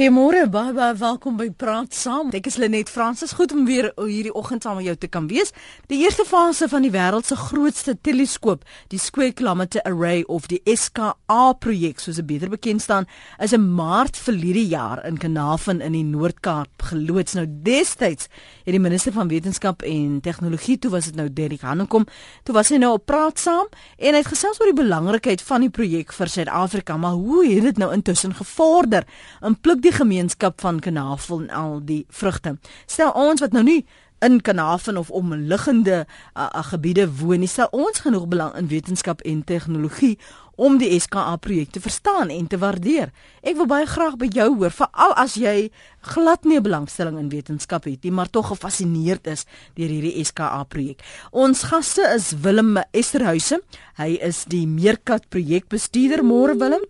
[0.00, 2.30] Goeiemôre, baie baie welkom by Praat Saam.
[2.32, 5.50] Ek is Lenet Fransis, goed om weer hierdie oggend saam met jou te kan wees.
[5.92, 10.62] Die eerste fase van die wêreld se grootste teleskoop, die Square Kilometre Array of die
[10.64, 13.04] SKA projek, soos dit beter bekend staan,
[13.44, 17.36] is in Maart verlede jaar in Kanaafin in die Noord-Kaap geloods.
[17.36, 18.32] Nou destyds
[18.64, 22.08] het die minister van wetenskap en tegnologie, toe was dit nou Derek Hanekom,
[22.48, 25.68] toe was hy nou op Praat Saam en hy het gesels oor die belangrikheid van
[25.68, 29.04] die projek vir Suid-Afrika, maar hoe het dit nou intussen gevorder?
[29.44, 32.56] In pluk die gemeenskap van Kanavel en al die vrugte.
[32.86, 33.80] Stel ons wat nou nie
[34.22, 39.24] in Kanavel of omliggende uh, uh, gebiede woon nie, stel ons genoeg belang in wetenskap
[39.26, 40.18] en tegnologie
[40.60, 43.14] om die SKA projek te verstaan en te waardeer.
[43.40, 45.70] Ek wil baie graag by jou hoor, veral as jy
[46.12, 49.46] glad nie belangstelling in wetenskap het nie, maar tog gefassineerd is
[49.80, 51.00] deur hierdie SKA projek.
[51.32, 53.62] Ons gaste is Willem Esterhuise.
[53.96, 56.20] Hy is die Meerkat projekbestuurder.
[56.28, 56.89] Môre Willem.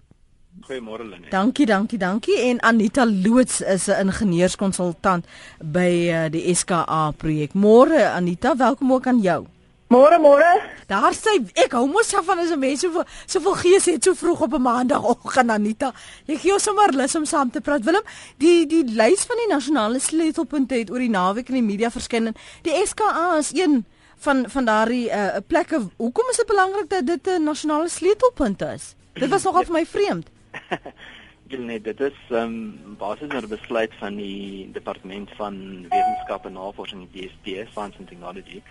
[0.71, 1.31] Goeiemôre Lenet.
[1.31, 2.37] Dankie, dankie, dankie.
[2.39, 5.27] En Anita Loots is 'n ingenieurskonsultant
[5.59, 7.55] by uh, die SKA projek.
[7.55, 9.47] Môre Anita, welkom ook aan jou.
[9.89, 10.47] Môre môre.
[10.87, 14.15] Daar sê ek hou mos af van as 'n mens soveel soveel gees het so
[14.15, 15.93] vroeg op 'n maandagooggend Anita.
[16.27, 17.85] Jy gee ons sommer lus om saam te praat.
[17.85, 18.07] Willem,
[18.39, 22.35] die die lys van die nasionale sleutelpunte het oor die naweek in die media verskyn.
[22.63, 23.85] Die SKA is een
[24.19, 25.89] van van daardie uh, plekke.
[25.97, 28.95] Hoekom is dit belangrik dat dit 'n nasionale sleutelpunt is?
[29.15, 30.31] Dit was nogal vir my vreemd.
[31.69, 35.57] nee, dit is ehm um, basies 'n besluit van die departement van
[35.89, 38.63] wetenskap en navorsing die DST, Science and Technology.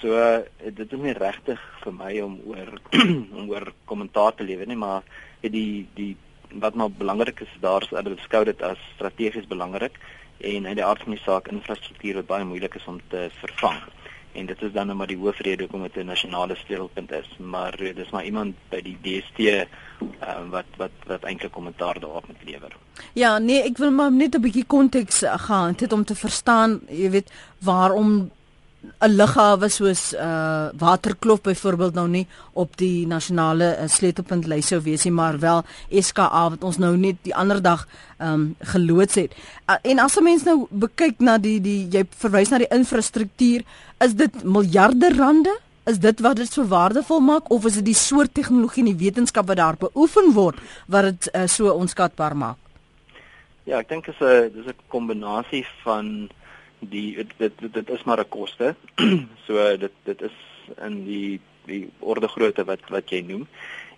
[0.00, 0.42] So uh,
[0.74, 2.70] dit is nie regtig vir my om oor
[3.38, 5.02] om oor kommentaar te lewer nie, maar
[5.40, 6.16] die die
[6.60, 9.98] wat nou belangrik is daar is dat hulle beskou dit as strategies belangrik
[10.38, 13.80] en in die aard van die saak infrastruktuur wat baie moeilik is om te vervang
[14.34, 17.80] en dit is dan nou maar die hoofrede hoekom dit 'n nasionale sleutelpunt is maar
[17.80, 19.60] uh, dis maar iemand by die DST uh,
[20.20, 22.76] ehm, wat wat wat eintlik kommentaar daarop moet lewer.
[23.12, 26.80] Ja, nee, ek wil maar net 'n bietjie konteks uh, gaan dit om te verstaan,
[26.88, 28.30] jy weet, waarom
[29.00, 34.80] 'n lughawe soos uh Waterkloof byvoorbeeld nou nie op die nasionale uh, sleutelpunt lys sou
[34.82, 37.86] wees nie, maar wel SKA wat ons nou net die ander dag
[38.18, 39.34] um geloods het.
[39.66, 43.64] Uh, en as 'n mens nou bekyk na die die jy verwys na die infrastruktuur,
[44.00, 45.60] is dit miljarde rande?
[45.84, 49.04] Is dit wat dit so waardevol maak of is dit die soort tegnologie en die
[49.04, 50.56] wetenskap wat daar beoefen word
[50.88, 52.56] wat dit uh, so onskatbaar maak?
[53.64, 56.30] Ja, ek dink dit is 'n dis 'n kombinasie van
[56.80, 58.74] die dit dit, dit is maar 'n koste.
[59.46, 60.36] so dit dit is
[60.80, 63.46] in die die orde grootte wat wat jy noem.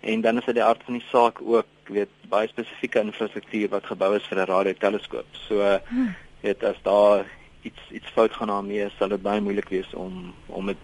[0.01, 3.85] En dan is dit die aard van die saak ook, weet, baie spesifieke infrastruktuur wat
[3.85, 5.27] gebou is vir 'n radioteleskoop.
[5.47, 6.15] So hmm.
[6.41, 7.25] weet as daar
[7.69, 10.83] iets iets fout gaan daarmee, sal dit baie moeilik wees om om dit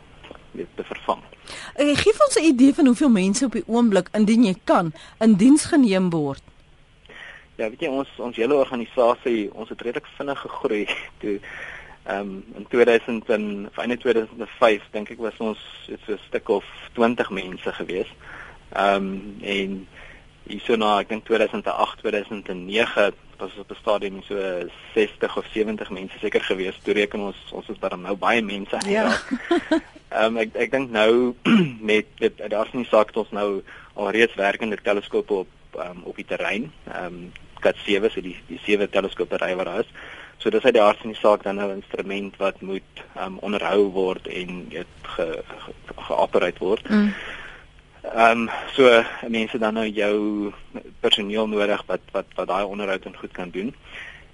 [0.53, 1.21] weet te vervang.
[1.81, 4.93] Ek gee vir ons 'n idee van hoeveel mense op die oomblik indien jy kan
[5.19, 6.43] in diens geneem word.
[7.57, 10.85] Ja, weet jy ons ons hele organisasie, ons het redelik vinnig gegroei
[11.22, 11.39] toe
[12.03, 16.66] Ehm um, in 2000 en einde 2005 dink ek was ons so 'n stuk of
[16.93, 18.09] 20 mense gewees.
[18.75, 19.88] Ehm um, en
[20.43, 24.35] hierso na ek dink 2008 2009 was op 'n stadium so
[24.93, 26.79] 60 of 70 mense seker gewees.
[26.83, 28.77] Toe reken ons ons is daar nou baie mense.
[28.87, 29.05] Ja.
[30.13, 31.35] Ehm um, ek ek dink nou
[31.91, 35.49] met dit daar's nie saak dat ons nou al reeds werkende teleskope op
[35.85, 36.71] um, op die terrein.
[36.87, 39.91] Ehm um, kat 7 so die die sewe teleskope ry wat daar is.
[40.37, 43.37] So dis uit die aard van die saak dan nou 'n instrument wat moet um,
[43.39, 45.43] onderhou word en dit ge,
[46.07, 46.89] ge word.
[46.89, 47.13] Mm.
[48.03, 50.52] Ehm um, so mense dan nou jou
[51.00, 53.75] personeel nodig wat wat wat daai onderhoud en goed kan doen.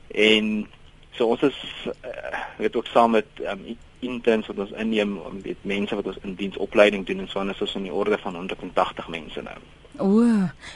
[0.07, 0.67] En
[1.11, 5.61] so ons is uh, weet ook saam met um, interns wat ons inneem om weet
[5.61, 9.07] mense wat ons in diensopleiding doen en so ons is in die orde van 180
[9.07, 9.57] mense nou.
[9.99, 10.23] O,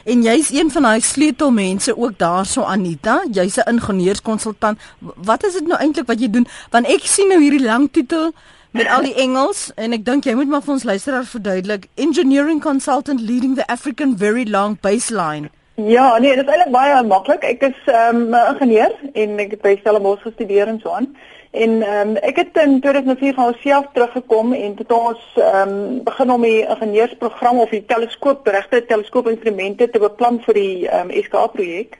[0.04, 4.78] en jy's een van daai sleutelmense ook daarso Anita, jy's 'n ingenieurskonsultant.
[5.00, 6.46] Wat is dit nou eintlik wat jy doen?
[6.70, 8.34] Want ek sien nou hierdie lang titel
[8.74, 11.86] met al die Engels en ek dink jy moet maar vir ons luisteraars verduidelik.
[11.94, 15.50] Engineering consultant leading the African very long baseline.
[15.74, 17.46] Ja, nee, dit is eintlik baie maklik.
[17.46, 21.08] Ek is 'n um, ingenieur en ek het by Stellenbosch gestudeer en so aan.
[21.50, 26.02] En ehm um, ek het in 2004 van myself teruggekom en het ons ehm um,
[26.02, 31.22] begin om die ingenieursprogram of die teleskoop regte teleskoopinstrumente te beplan vir die ehm um,
[31.22, 31.98] SKA projek.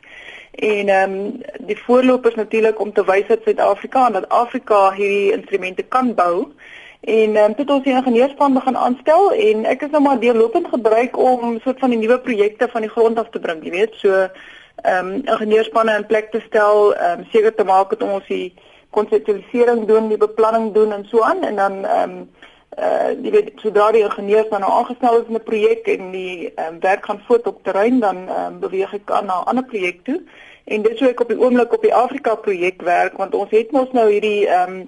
[0.54, 4.92] En ehm um, die voorloop is natuurlik om te wys dat Suid-Afrika en dat Afrika
[4.92, 6.52] hierdie instrumente kan bou.
[7.00, 10.68] En ehm um, het ons die ingenieurspan begin aanstel en ek is nou maar deurlopend
[10.68, 13.94] gebruik om soort van die nuwe projekte van die grond af te bring, jy weet,
[13.94, 18.26] so ehm um, ingenieurspanne in plek te stel, ehm um, seker te maak dat ons
[18.26, 18.54] die
[18.90, 22.30] konseptualisering doen, die beplanning doen en so aan en dan ehm um,
[22.78, 26.52] uh, jy weet sodra die ingenieurs dan nou aangestel is in 'n projek en die
[26.56, 30.04] um, werk gaan voort op terrein dan um, beweeg ek aan na 'n ander projek
[30.04, 30.20] toe
[30.64, 33.72] En dit sou ek op die oomblik op die Afrika projek werk want ons het
[33.72, 34.82] mos nou hierdie ehm um,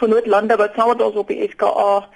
[0.00, 2.06] vernoot-lande wat saam met ons op die SKA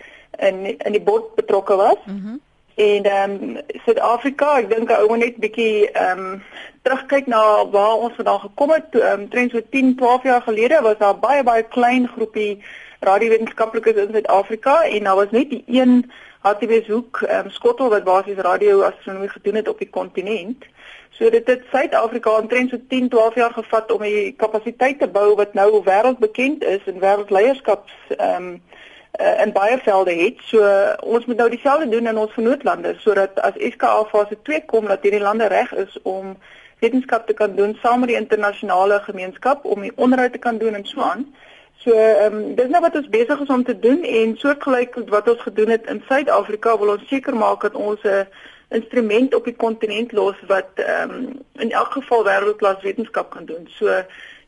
[0.49, 2.01] in in die bod betrokke was.
[2.09, 2.41] Mm
[2.75, 6.41] en ehm um, Suid-Afrika, ek dink ou moet net bietjie ehm um,
[6.83, 8.89] terugkyk na waar ons vandaan gekom het.
[8.97, 12.65] Ehm um, trends so 10, 12 jaar gelede was daar baie baie klein groepie
[13.05, 16.11] radiowetenskaplikes in Suid-Afrika en daar was net die een
[16.45, 20.65] HTW's hoek um, skottel wat basies radioastronomie gedoen het op die kontinent.
[21.11, 25.35] So dit het Suid-Afrika omtrent so 10, 12 jaar gevat om die kapasiteit te bou
[25.35, 28.63] wat nou wêreldbekend is en wêreldleierskaps ehm um,
[29.21, 30.43] uh, in baie velde het.
[30.51, 34.65] So uh, ons moet nou dieselfde doen in ons vennootlande sodat as SKA fase 2
[34.67, 36.37] kom dat hierdie lande reg is om
[36.79, 40.75] wetenskap te kan doen saam met die internasionale gemeenskap om die onderhoud te kan doen
[40.75, 41.27] en so aan.
[41.85, 45.27] So ehm um, dis nou wat ons besig is om te doen en soortgelyk wat
[45.29, 48.25] ons gedoen het in Suid-Afrika wil ons seker maak dat ons 'n
[48.79, 51.27] instrument op die kontinent los wat ehm um,
[51.65, 53.69] in elk geval wêreldklas wetenskap kan doen.
[53.77, 54.01] So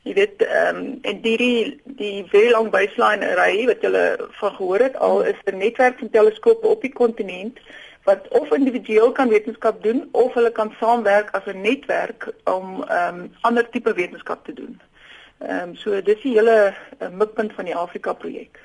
[0.02, 4.06] jy weet ehm um, en die die very long baseline array wat julle
[4.40, 7.58] van gehoor het al is 'n netwerk van teleskope op die kontinent
[8.04, 13.20] wat of individueel kan wetenskap doen of hulle kan saamwerk as 'n netwerk om ehm
[13.20, 14.80] um, ander tipe wetenskap te doen.
[15.38, 18.60] Ehm um, so dis die hele uh, mikpunt van die Afrika projek.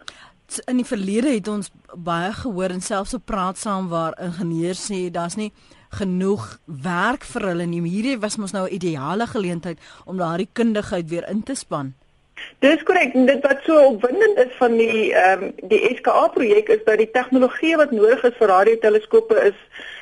[0.67, 5.09] In die verlede het ons baie gehoor en selfs op praat saam waar ingenieurs sê
[5.11, 5.51] daar's nie
[5.99, 7.81] genoeg werk vir hulle nie.
[7.83, 11.93] Hierdie was mos nou 'n ideale geleentheid om daardie kundigheid weer in te span.
[12.59, 13.13] Dis korrek.
[13.13, 17.11] Dit wat so opwindend is van die ehm um, die SKA projek is dat die
[17.11, 19.57] tegnologie wat nodig is vir radioteleskope is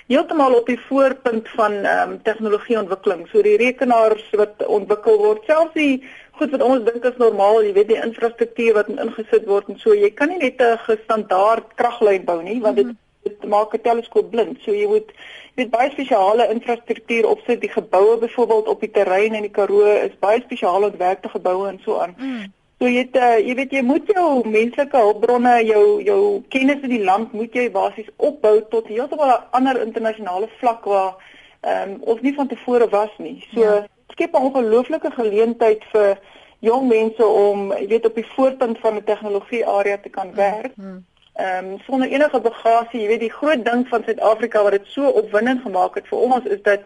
[0.08, 3.28] heeltemal op die voorpunt van ehm um, tegnologieontwikkeling.
[3.32, 6.04] So die rekenaars wat ontwikkel word, selfs die
[6.40, 9.94] goed wat ons dink is normaal, jy weet die infrastruktuur wat ingesit word en so,
[9.94, 13.74] jy kan nie net 'n gestandaard kraglyn bou nie, want dit mm -hmm dit maak
[13.74, 14.58] 'n teleskoop blind.
[14.62, 15.10] So jy moet
[15.56, 17.62] jy weet baie spesiale infrastruktuur opsit.
[17.62, 21.80] Die geboue byvoorbeeld op die terrein in die Karoo is baie spesiaal ontwerpte geboue en
[21.84, 22.16] so aan.
[22.18, 22.54] Mm.
[22.80, 26.90] So jy het uh, jy weet jy moet jou menslike hulpbronne, jou jou kennis in
[26.90, 31.16] die land moet jy basies opbou tot heeltemal 'n ander internasionale vlak waar
[31.62, 33.48] ehm um, ons nie van tevore was nie.
[33.54, 33.88] So ja.
[34.12, 36.20] Skep 'n ongelooflike geleentheid vir
[36.60, 40.76] jong mense om jy weet op die voorpunt van 'n tegnologie area te kan werk.
[40.76, 40.86] Mm.
[40.86, 41.06] Mm
[41.40, 45.08] ehm um, sonder enige bagasie, jy weet die groot ding van Suid-Afrika wat dit so
[45.22, 46.82] opwindend gemaak het vir ons is dat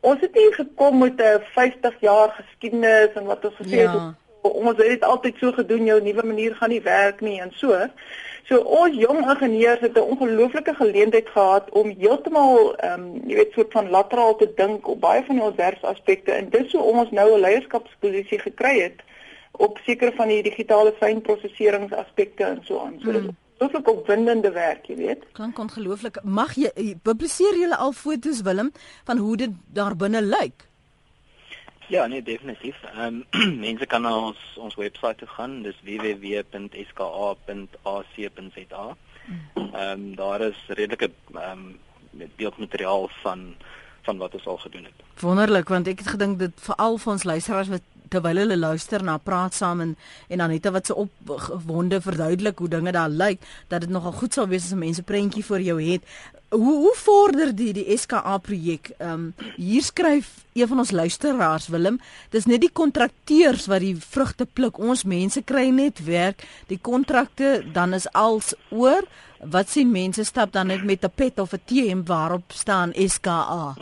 [0.00, 3.92] ons het nie gekom met 'n 50 jaar geskiedenis en wat ons gesê ja.
[3.92, 7.52] het ons het dit altyd so gedoen, jou nuwe manier gaan nie werk nie en
[7.54, 7.78] so.
[8.48, 13.52] So ons jong ingenieurs het 'n ongelooflike geleentheid gehad om heeltemal ehm um, jy weet
[13.52, 17.28] soort van lateraal te dink op baie van die ontwerpsaspekte en dis hoe ons nou
[17.34, 18.98] 'n leierskapsposisie gekry het
[19.52, 22.98] op sekere van die digitale fynproseseringsaspekte en so aan.
[23.04, 25.24] So hmm ongelooflik opwindende werk, jy weet.
[25.32, 26.18] Klink ongelooflik.
[26.24, 28.72] Mag jy eh, publiseer julle al foto's Willem
[29.04, 30.66] van hoe dit daar binne lyk?
[31.92, 32.76] Ja, nee, definitief.
[32.82, 36.96] Ehm um, mense kan na ons ons webwerf toe gaan, dis www.ska.ac.za.
[39.54, 41.78] Ehm um, daar is redelike ehm um,
[42.36, 43.54] beeldmateriaal van
[44.02, 44.98] van wat ons al gedoen het.
[45.20, 49.16] Wonderlik want ek het gedink dit veral vir ons luisteraars wat terwyl hulle luister na
[49.18, 49.96] praat saam en
[50.28, 54.48] en net wat se opwonde verduidelik hoe dinge daar lyk dat dit nogal goed sal
[54.48, 56.04] wees as mense prentjie vir jou het.
[56.52, 58.92] Hoe hoe vorder die die SKA projek?
[58.98, 62.00] Ehm um, hier skryf een van ons luisteraars Willem,
[62.30, 64.78] dis net die kontrakteurs wat die vrugte pluk.
[64.78, 66.44] Ons mense kry net werk.
[66.68, 69.08] Die kontrakte dan is als oor.
[69.40, 73.74] Wat sien mense stap dan net met 'n pet of 'n T-hemp waarop staan SKA.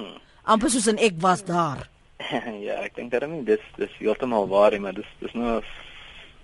[0.45, 1.90] Amper soos 'n ek was daar.
[2.67, 5.61] ja, ek dink dit dis dis heeltemal waar, maar dis dis nou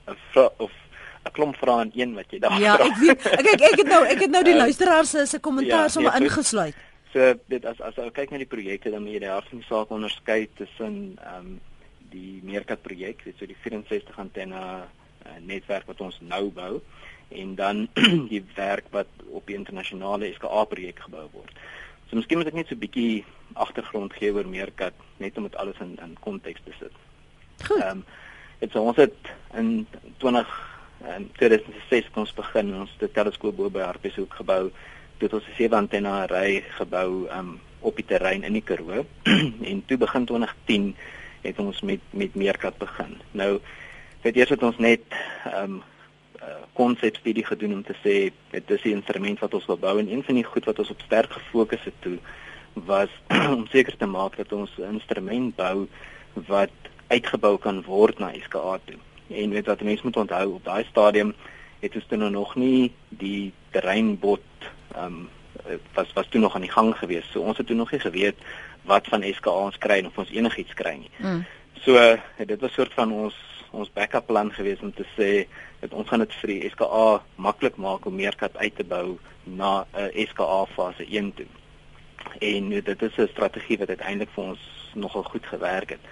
[0.07, 0.16] 'n
[0.59, 0.73] of
[1.26, 4.02] 'n klomp vrae in een wat jy daar Ja, ek weet ek ek, het nou
[4.05, 6.76] ek het nou die uh, luisteraars se kommentaar ja, sommer ingesluit.
[7.12, 9.62] So dit as as ou kyk na die projekte dan moet jy die hart van
[9.62, 11.61] die saak onderskei tussen ehm um,
[12.11, 16.81] die Meerkat projek, dit so die 64 antenne uh, netwerk wat ons nou bou
[17.35, 17.88] en dan
[18.33, 21.50] die werk wat op die internasionale SKA projek gebou word.
[22.06, 25.56] So miskien moet ek net so 'n bietjie agtergrond gee oor Meerkat net om dit
[25.56, 26.94] alles in in konteks te sit.
[27.66, 27.80] Goed.
[27.82, 28.04] Ehm um,
[28.58, 29.16] dit so ons het
[29.54, 29.86] in
[30.18, 30.48] 20
[31.04, 34.70] en 2006 kon ons begin ons die teleskoop bo by Hartbeeshoek gebou.
[35.18, 39.04] Dit ons 'n sewe antenne ry gebou um op die terrein in die Karoo
[39.70, 40.96] en toe begin 2010
[41.42, 43.20] het ons met met Meerkat begin.
[43.32, 43.60] Nou
[44.22, 45.02] weet eers het ons net
[45.54, 45.82] um
[46.73, 50.12] konsepstudie uh, gedoen om te sê dit is 'n instrument wat ons wil bou en
[50.12, 52.19] een van die goed wat ons op sterk gefokus het toe
[52.73, 53.09] was
[53.57, 55.88] om seker te maak dat ons 'n instrument bou
[56.35, 56.76] wat
[57.07, 58.99] uitgebou kan word na SKA toe.
[59.29, 61.35] En weet wat mense moet onthou op daai stadium
[61.81, 64.41] het ons toe nog nie die terreinbot
[64.95, 65.29] ehm um,
[65.95, 67.31] was was toe nog aan die gang gewees.
[67.31, 68.37] So ons het toe nog nie geweet
[68.83, 71.11] wat van SKA ons kry of ons enigiets kry nie.
[71.17, 71.45] Mm.
[71.83, 73.35] So dit was soort van ons
[73.76, 75.30] ons backup plan gewees om te sê
[75.80, 79.87] dat ons gaan dit vir die SKA maklik maak om meerkat uit te bou na
[79.92, 81.47] 'n uh, SKA fase 1 toe.
[82.40, 84.62] En uh, dit is 'n strategie wat uiteindelik vir ons
[84.95, 86.02] nogal goed gewerk het.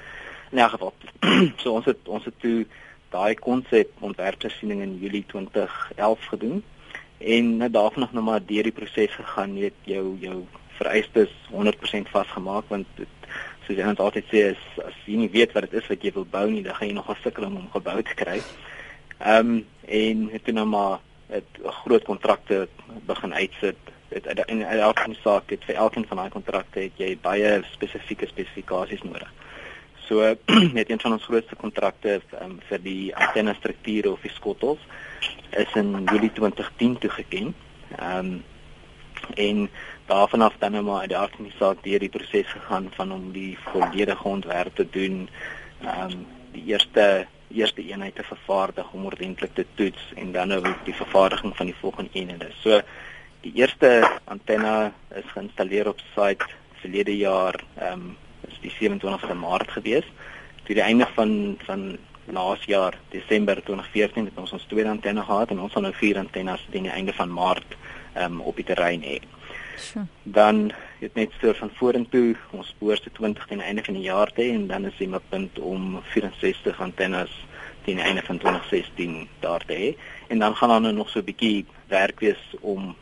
[0.51, 0.95] In elk geval,
[1.63, 2.67] so ons het ons het toe
[3.11, 6.63] daai konsep ontwerpsiening in Julie 2011 gedoen
[7.19, 10.39] en nou daarvan nog nou maar deur die proses gegaan, jy het jou jou
[10.79, 13.14] vereistes 100% vasgemaak want dit
[13.67, 16.13] soos jy net altyd sê is as jy nie weet wat dit is wat jy
[16.15, 18.41] wil bou nie, dan gaan jy nog 'n sukkel om hom gebou te kry.
[19.21, 21.43] Ehm um, en het toe nou maar 'n
[21.85, 22.69] groot kontrakte
[23.07, 23.77] begin uitsit.
[24.09, 29.03] Dit in elke saak het vir elkeen van daai kontrakte het jy baie spesifieke spesifikasies
[29.03, 29.33] nodig.
[30.09, 30.37] So
[30.79, 34.81] net een van ons grootste kontrakte um, vir die antenne strukture of die skottels
[35.51, 37.55] is in Julie 2010 toegeken.
[37.99, 38.45] Ehm um,
[39.35, 39.71] en
[40.07, 43.59] daarvan af dan nou maar uit die organisasie deur die proses gegaan van om die
[43.59, 45.29] volledige ontwerp te doen.
[45.83, 50.75] Ehm um, die eerste eerste eenheid te vervaardig om ordentlik te toets en dan nou
[50.85, 52.51] die vervaardiging van die volgende eenhede.
[52.63, 52.81] So
[53.41, 56.47] die eerste antenne is geïnstalleer op site
[56.83, 58.17] verlede jaar ehm um,
[58.49, 60.05] is die 27ste Maart gewees.
[60.65, 65.51] Toe die einde van van laas jaar Desember 2014 het ons ons tweede antenne gehad
[65.51, 67.77] en ons gaan nou vier antennes teen die einde van Maart
[68.17, 69.21] um, op die terrein hê.
[69.77, 70.07] Sure.
[70.23, 74.33] Dan het net so van vorentoe ons behoort te 20 teen einde van die jaar
[74.33, 77.33] te en dan is die punt om 64 antennes
[77.85, 79.91] teen einde van 2016 daar te hê
[80.29, 82.97] en dan gaan dan nog so 'n bietjie werk wees om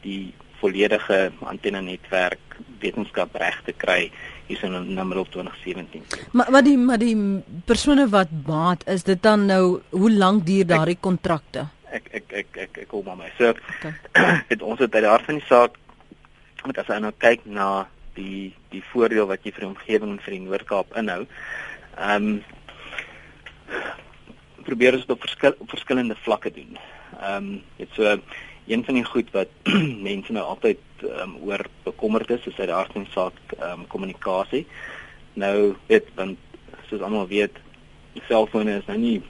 [0.00, 2.40] die volledige antenne netwerk
[2.78, 4.10] wetenskap reg te kry
[4.46, 6.02] hier in nommer op 2017.
[6.32, 7.16] Maar wat die maar die
[7.64, 11.66] persone wat baat is dit dan nou hoe lank duur daardie kontrakte?
[11.94, 13.30] ek ek ek ek ek kom maar my.
[13.38, 13.94] So okay.
[14.52, 15.78] het ons het by die hart van die saak
[16.66, 20.22] met as jy nou kyk na die die voordeel wat jy vir die omgewing en
[20.24, 21.24] vir die Noord-Kaap inhou.
[21.96, 22.42] Ehm um,
[24.64, 26.78] probeer ons dit op, verskil, op verskillende vlakke doen.
[27.20, 28.16] Ehm um, dit so
[28.66, 29.52] een van die goed wat
[30.08, 33.86] mense nou altyd ehm um, oor bekommerd is, is uit die die saak ehm um,
[33.86, 34.64] kommunikasie.
[35.34, 36.38] Nou weet want
[36.88, 37.60] soos almal weet,
[38.28, 39.22] selfone is nou nie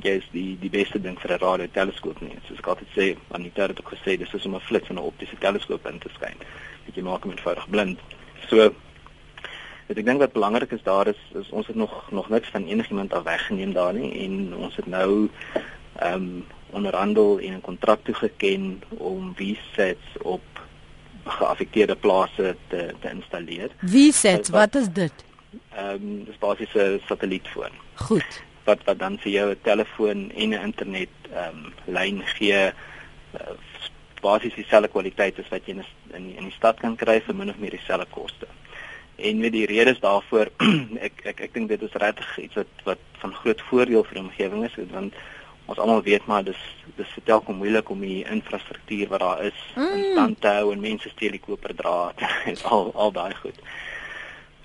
[0.00, 2.36] is die die beste ding vir 'n radio teleskoop nie.
[2.46, 5.08] Soos ek altyd sê, Anita het ook gesê dis is om 'n flits in 'n
[5.12, 6.38] optiese teleskoop in te skyn.
[6.38, 7.98] Dit jy maak hom eenvoudig blind.
[8.48, 8.70] So
[9.90, 13.12] ek dink wat belangrik is daar is, is ons het nog nog niks van enigiemand
[13.12, 15.28] af weggeneem daar nie en ons het nou
[15.98, 20.42] ehm um, onderhandel en 'n kontrak toegeken om VSATs op
[21.24, 23.70] geaffekteerde plase te te installeer.
[23.82, 25.24] VSATs, wat, wat is dit?
[25.74, 27.74] Ehm um, dis basies 'n satellietfoon.
[27.94, 32.62] Goed wat wat dan vir jou 'n telefoon en 'n internet ehm um, lyn gee
[33.34, 33.54] uh,
[34.20, 35.84] basies dieselfde kwaliteit as wat jy in
[36.14, 38.48] in die, in die stad kan kry vir min of meer dieselfde koste.
[39.16, 40.50] En met die redes daarvoor
[41.08, 44.24] ek ek ek dink dit is regtig iets wat wat van groot voordeel vir die
[44.24, 45.14] omgewing is want
[45.70, 46.62] ons almal weet maar dis
[46.96, 49.92] dis vertel kom moeilik om die infrastruktuur wat daar is mm.
[49.94, 53.60] in stand te hou en mense steel die koper draad en al al daai goed.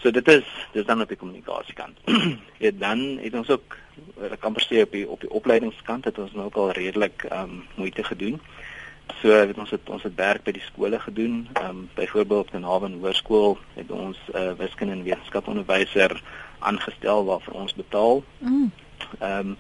[0.01, 1.97] So dit is dis dan op die kommunikasiekant.
[2.63, 3.77] ja dan het ons ook
[4.31, 7.43] ek kan verstaan op die op die opleidingskant het ons nou ook al redelik ehm
[7.43, 8.41] um, moeite gedoen.
[9.21, 11.47] So het ons het ons het werk by die skole gedoen.
[11.53, 16.21] Ehm um, byvoorbeeld in Haven Hoërskool het ons 'n uh, wiskunde en wetenskap onderwyser
[16.59, 18.23] aangestel waarvoor ons betaal.
[18.37, 18.71] Mm.
[19.19, 19.57] Ehm um,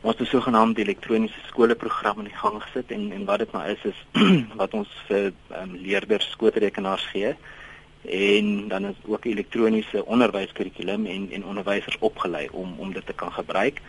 [0.00, 3.64] ons het 'n sogenaamde elektroniese skoolprogram in die gang gesit en en wat dit nou
[3.68, 3.98] is is
[4.62, 7.36] wat ons vir um, leerders skootrekenaars gee
[8.02, 13.32] en dan is ook elektroniese onderwyskurrikulum en en onderwysers opgelei om om dit te kan
[13.32, 13.80] gebruik.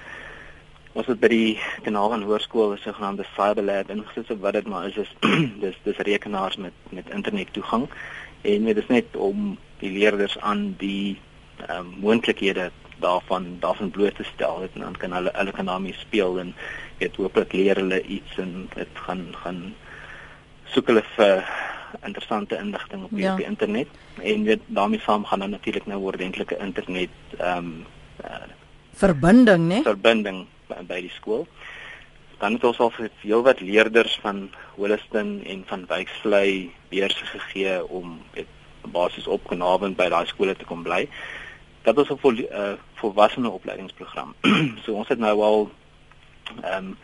[0.93, 4.85] Ons het by die Kanaal en Hoërskool 'n sogenaamde Cyberlab ingesit so wat dit maar
[4.85, 5.13] is is
[5.63, 7.87] dis dis rekenaars met met internet toegang.
[8.41, 11.17] En dit is net om die leerders aan die
[11.67, 12.69] ehm um, moontlikhede
[12.99, 14.61] daarvan daarvan bloot te stel.
[14.61, 16.53] En dan kan hulle hulle kan daarmee speel en
[16.97, 19.73] weet hooplik leer hulle iets en dit gaan gaan
[20.65, 21.45] soek hulle vir
[22.05, 23.31] interessante inligting op die, ja.
[23.31, 23.87] op die internet.
[24.21, 27.85] En weet daarmee saam gaan dan natuurlik nou ordentlike internet ehm um,
[28.23, 28.45] uh,
[28.93, 29.81] verbinding né?
[29.81, 31.47] verbinding by, die skool.
[32.39, 38.19] Dan het ons al vir heelwat leerders van Holliston en van Wyksvlei beurse gegee om
[38.33, 38.51] weet
[38.91, 41.07] basies opgenaam by daai skole te kom bly.
[41.83, 44.35] Dat is 'n vol, uh, volwassene opleidingsprogram.
[44.83, 45.71] So ons het nou al
[46.63, 46.97] ehm um,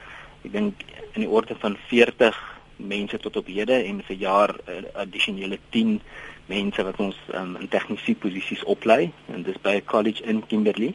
[0.43, 2.35] ek dink in die orde van 40
[2.75, 6.01] mense tot op hede en vir jaar uh, addisionele 10
[6.45, 9.11] mense wat ons um, in tegniese posisies oplei.
[9.27, 10.93] En dis by 'n college in Kimberley.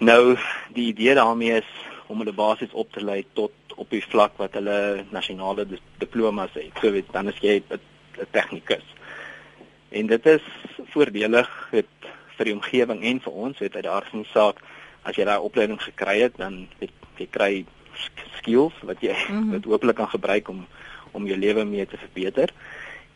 [0.00, 0.36] Nou
[0.72, 1.70] die idee daarmee is
[2.06, 5.66] om hulle basies op te lei tot op die vlak wat hulle nasionale
[6.00, 6.72] diplomas het.
[6.80, 7.80] So weet dan is jy 'n
[8.30, 8.86] tegnikus.
[9.88, 10.42] En dit is
[10.92, 11.68] voordelig.
[11.70, 11.86] Dit
[12.36, 14.62] vir die omgewing en vir ons weet uit die aard van die saak
[15.02, 17.64] as jy daai opleiding gekry het dan weet jy kry
[18.38, 19.50] skills wat jy mm -hmm.
[19.50, 20.66] wat hopelik kan gebruik om
[21.12, 22.52] om jou lewe mee te verbeter.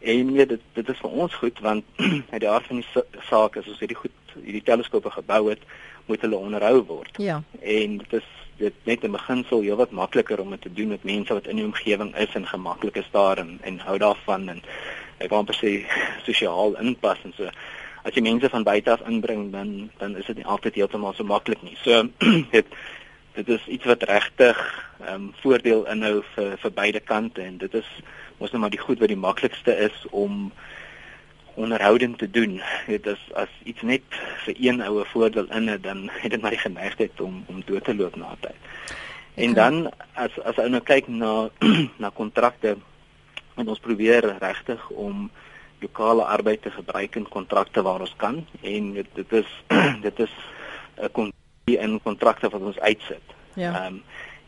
[0.05, 1.85] En nee, dit dit is vir ons goed want
[2.35, 5.63] uit die aard van die saak as ons hierdie goed hierdie teleskope gebou het,
[6.11, 7.21] moet hulle onderhou word.
[7.23, 7.39] Ja.
[7.61, 8.27] En dit is
[8.59, 11.65] dit net in beginsel heelwat makliker om dit te doen met mense wat in die
[11.67, 14.61] omgewing is en gemaklik is daar en en hou daarvan en
[15.19, 15.73] ek wou amper sê
[16.29, 17.51] sosiaal inpas en so.
[18.05, 21.25] As jy mense van buite af inbring dan dan is dit nie altyd heeltemal so
[21.25, 21.79] maklik nie.
[21.83, 22.05] So
[22.57, 22.77] dit
[23.35, 24.61] dit is iets wat regtig
[25.05, 27.89] ehm um, voordeel inhou vir vir beide kante en dit is
[28.39, 30.53] mos net maar die goed wat die maklikste is om
[31.55, 32.61] onderhouding te doen.
[32.87, 34.03] Dit is as iets net
[34.45, 37.85] vir een oue voordeel in het, dan het dit maar die geneigtheid om om dood
[37.85, 38.59] te loop na tyd.
[39.35, 41.49] En dan as as ou nou kyk na
[42.03, 42.77] na kontrakte
[43.55, 45.31] en ons probeer regtig om
[45.81, 49.51] lokale arbeid te gebruik in kontrakte waar ons kan en dit, dit is
[50.07, 50.35] dit is
[50.99, 53.27] 'n kontrakte in kontrakte wat ons uitsit.
[53.55, 53.73] Ja.
[53.75, 54.03] Ehm um,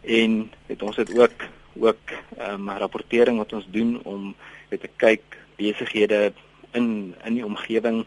[0.06, 1.34] en dit ons het ook
[1.80, 4.34] ook ehm um, rapportering wat ons doen om
[4.68, 6.32] weet te kyk besighede
[6.72, 8.04] in in die omgewing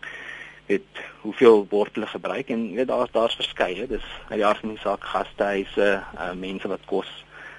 [0.70, 3.88] het hoeveel word hulle gebruik en weet daar's daar's verskeie.
[3.88, 7.10] Dis uit die aard van die saak gastehuise uh, mense wat kos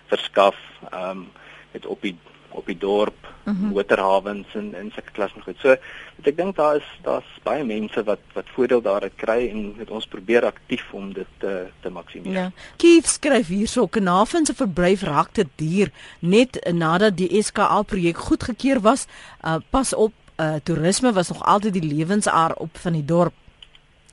[0.06, 0.56] verskaf
[0.90, 1.28] ehm um,
[1.70, 2.16] het op die
[2.50, 3.72] op die dorp mm -hmm.
[3.72, 5.56] motorhawens en en sulke klas nog goed.
[5.58, 5.76] So
[6.22, 10.06] ek dink daar is daar's baie mense wat wat voordeel daaruit kry en het ons
[10.06, 12.32] probeer aktief om dit te te maksimeer.
[12.32, 12.50] Ja.
[12.76, 18.80] Kief skryf hierso Kanaven se verblyf raak te duur net nadat die SKA projek goedgekeur
[18.80, 19.06] was.
[19.44, 23.32] Uh, pas op uh, toerisme was nog altyd die lewensaar op van die dorp.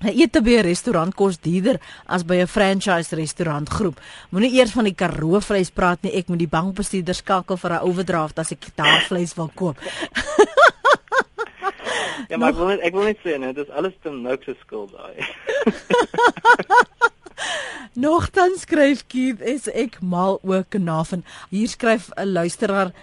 [0.02, 4.00] 'n Ete by 'n restaurant kos duurder as by 'n franchise restaurant groep.
[4.30, 6.14] Moenie eers van die Karoo vleis praat nie.
[6.14, 9.78] Ek moet die bankbestuurder skakel vir 'n overdraft as ek daar vleis wil koop.
[12.30, 14.38] ja, maar nog, ek wil net ek wil net sê net dis alles te nou
[14.46, 15.26] se skuld daai.
[17.98, 21.26] Nogtans skryf Keith is ek mal ook naven.
[21.50, 22.94] Hier skryf 'n luisteraar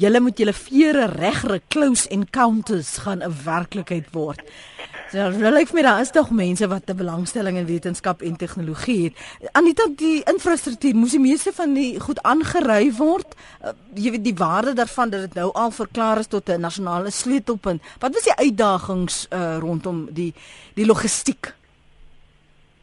[0.00, 4.40] julle moet julle vere regre close encounters gaan 'n werklikheid word.
[5.10, 9.04] So nou lyk my daar is tog mense wat 'n belangstelling in wetenskap en tegnologie
[9.04, 9.14] het.
[9.52, 13.34] Anita die infrastruktuur moes die meeste van die goed aangery word.
[13.64, 17.10] Uh, jy weet die waarde daarvan dat dit nou al verklaar is tot 'n nasionale
[17.10, 17.82] sleutelpunt.
[17.98, 20.34] Wat was die uitdagings uh, rondom die
[20.74, 21.54] die logistiek?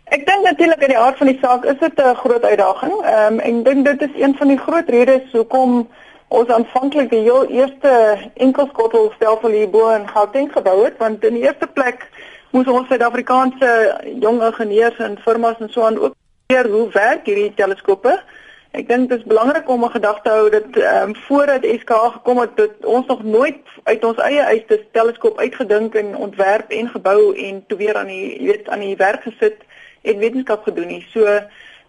[0.04, 2.94] Ek dink natuurlik in die aard van die saak is dit 'n groot uitdaging.
[3.04, 5.88] Ehm um, en dink dit is een van die groot redes hoekom
[6.28, 7.92] ons aanvanklik die heel eerste
[8.36, 12.10] enkelskottelstelsel hier bo in Gauteng gebou het want in die eerste plek
[12.52, 13.70] moes ons Suid-Afrikaanse
[14.24, 16.16] jong ingenieurs en firmas en so aan ook
[16.48, 18.14] leer hoe werk hierdie teleskope.
[18.78, 22.40] Ek dink dit is belangrik om 'n gedagte hou dat ehm um, voordat SKA gekom
[22.40, 26.90] het, het ons nog nooit uit ons eie uit 'n teleskoop uitgedink en ontwerp en
[26.90, 29.58] gebou en toe weer aan die weet aan die werk gesit
[30.02, 31.06] en wetenskap gedoen nie.
[31.10, 31.26] So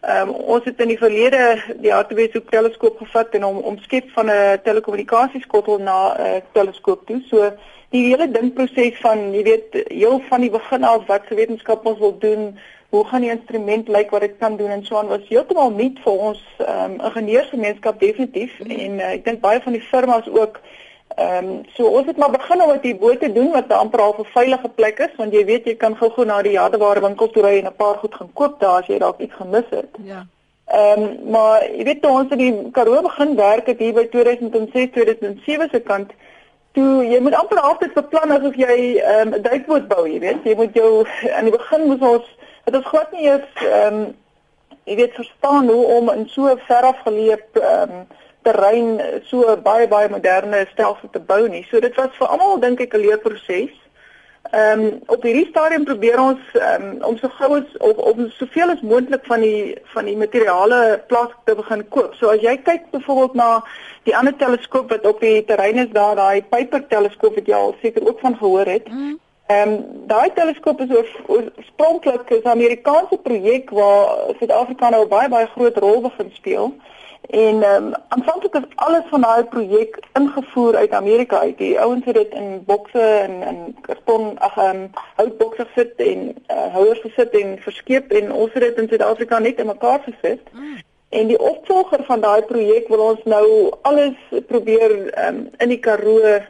[0.01, 4.11] Ehm um, ons het in die verlede die Hartbees Hoek teleskoop gevat en hom omskep
[4.15, 7.23] van 'n telekommunikasieskottel na 'n uh, teleskoop toe.
[7.27, 7.51] So
[7.91, 11.99] die hele dinkproses van jy weet heel van die begin af wat se wetenskap ons
[11.99, 12.59] wil doen,
[12.89, 15.99] hoe gaan die instrument lyk wat dit kan doen en so aan was heeltemal nuut
[16.05, 20.29] vir ons ehm um, ingenieursgemeenskap definitief mm en uh, ek dink baie van die firmas
[20.29, 20.61] ook
[21.19, 24.15] Ehm um, so ons het maar begin om dit hierbo te doen wat amper al
[24.19, 27.43] 'n veilige plek is want jy weet jy kan gou-gou na die jadeware winkel toe
[27.43, 29.91] ry en 'n paar goed gaan koop daar as jy dalk iets gemis het.
[30.05, 30.27] Ja.
[30.67, 34.07] Ehm um, maar jy weet toe ons in die Karoo begin werk het hier by
[34.09, 36.13] 2006 2007 se kant
[36.73, 40.45] toe jy moet amper altyd beplan asof jy ehm, 'n um, duikboot bou, jy weet.
[40.45, 42.27] Jy moet jou aan die begin moes ons
[42.65, 44.15] dit is glad nie eens ehm um,
[44.85, 48.07] jy weet verstaan hoe om in so ver afgeleë ehm um,
[48.49, 48.97] terrein
[49.31, 51.67] so baie baie moderne stelsel te bou nie.
[51.71, 53.77] So dit was vir almal dink ek 'n leerproses.
[54.51, 58.71] Ehm um, op hierdie stadium probeer ons um, om so gou as of om soveel
[58.73, 62.15] as moontlik van die van die materiale plaas te begin koop.
[62.15, 63.49] So as jy kyk byvoorbeeld na
[64.09, 67.75] die ander teleskoop wat op die terrein is daar, daai Piper teleskoop wat jy al
[67.83, 68.89] seker ook van gehoor het.
[68.89, 69.19] Mm.
[69.53, 75.77] Ehm um, daai teleskoop is oorspronklik 'n Amerikaanse projek waar Suid-Afrika nou baie baie groot
[75.77, 76.73] rol begin speel.
[77.29, 81.59] En ehm um, aanvanklik is alles van daai projek ingevoer uit Amerika uit.
[81.59, 86.37] Die ouens het dit in bokse en in karton ag ehm um, houtbokse gesit en
[86.51, 90.41] uh, houers gesit en verskeep en ons het dit in Suid-Afrika net in mekaar gesit.
[90.53, 90.81] Mm.
[91.09, 95.79] En die opvolger van daai projek wil ons nou alles probeer ehm um, in die
[95.79, 96.41] Karoo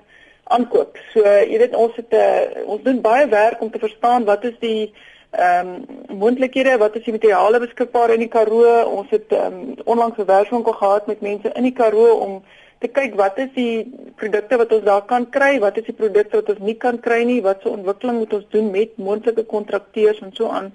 [0.45, 0.97] aankoop.
[1.12, 4.25] So jy weet ons het 'n uh, eh, ons doen baie werk om te verstaan
[4.25, 4.95] wat is die
[5.31, 9.75] ehm um, moontlikhede wat is die materiale beskikbaar in die Karoo ons het ehm um,
[9.85, 12.43] onlangs 'n werkswinkel gehad met mense in die Karoo om
[12.79, 16.37] te kyk wat is die produkte wat ons daar kan kry, wat is die produkte
[16.37, 20.21] wat ons nie kan kry nie, wat se ontwikkeling moet ons doen met moontlike kontrakteurs
[20.21, 20.71] en so aan.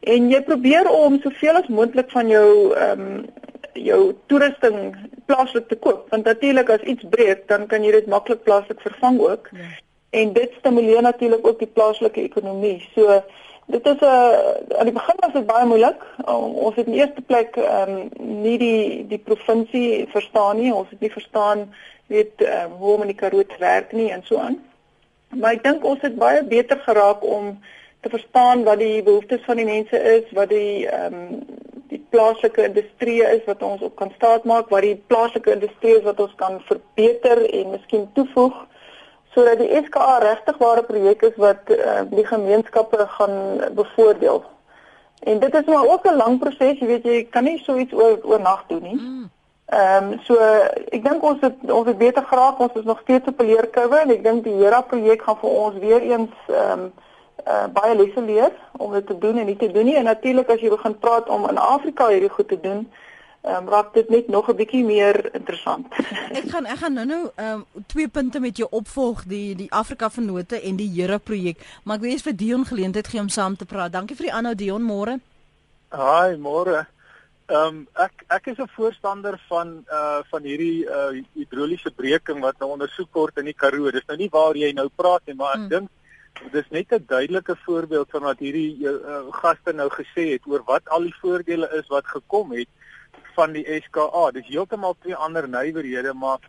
[0.00, 3.26] En jy probeer om soveel as moontlik van jou ehm um,
[3.76, 4.96] jou toerusting
[5.28, 9.18] plaaslik te koop, want natuurlik as iets breek, dan kan jy dit maklik plaaslik vervang
[9.20, 9.50] ook.
[9.52, 9.66] Ja.
[10.10, 12.88] En dit stimuleer natuurlik ook die plaaslike ekonomie.
[12.94, 13.20] So
[13.66, 16.02] Dit is 'n uh, aan die begin was dit baie moeilik.
[16.28, 18.10] Um, ons het in eerste plek ehm um,
[18.42, 20.74] nie die die provinsie verstaan nie.
[20.74, 21.74] Ons het nie verstaan
[22.06, 24.62] weet um, hoe om in die Karoo te werk nie en so aan.
[25.28, 27.58] Maar ek dink ons het baie beter geraak om
[28.00, 31.42] te verstaan wat die behoeftes van die mense is, wat die ehm um,
[31.88, 36.20] die plaaslike industrie is wat ons op kan staatmaak, wat die plaaslike industrie is wat
[36.20, 38.66] ons kan verbeter en miskien toevoeg
[39.36, 43.36] sodat die SKA regtig ware projek is wat uh, die gemeenskappe gaan
[43.76, 44.44] bevoordeel.
[45.28, 47.92] En dit is maar ook 'n lang proses, jy weet jy kan nie so iets
[47.92, 49.00] oor oornag doen nie.
[49.00, 49.30] Mm.
[49.66, 50.34] Ehm um, so
[50.94, 53.96] ek dink ons het ons het beter geraak, ons is nog steeds op 'n leerkurwe
[53.98, 56.92] en ek dink die Hera projek gaan vir ons weer eens ehm um,
[57.46, 59.96] uh, baie lesse leer om dit te doen en nie te doen nie.
[59.96, 62.92] En natuurlik as jy begin praat om in Afrika hierdie goed te doen,
[63.46, 65.86] um, raak dit net nog 'n bietjie meer interessant.
[66.40, 70.60] ek gaan ek gaan nou-nou um, twee punte met jou opvolg, die die Afrika Vennote
[70.60, 73.66] en die Here projek, maar ek wil eers vir Dion geleentheid gee om saam te
[73.66, 73.92] praat.
[73.92, 75.20] Dankie vir die aanhou Dion, môre.
[75.88, 76.86] Haai, môre.
[77.46, 82.58] Ehm um, ek ek is 'n voorstander van uh van hierdie uh hidroliese breking wat
[82.58, 83.90] nou ondersoek word in die Karoo.
[83.90, 85.68] Dis nou nie waar jy nou praat nie, maar ek hmm.
[85.68, 85.90] dink
[86.52, 90.88] dis net 'n duidelike voorbeeld van wat hierdie uh, gaste nou gesê het oor wat
[90.88, 92.68] al die voordele is wat gekom het
[93.36, 94.30] van die SKA.
[94.34, 96.42] Dis heeltemal twee ander nywerhede, maar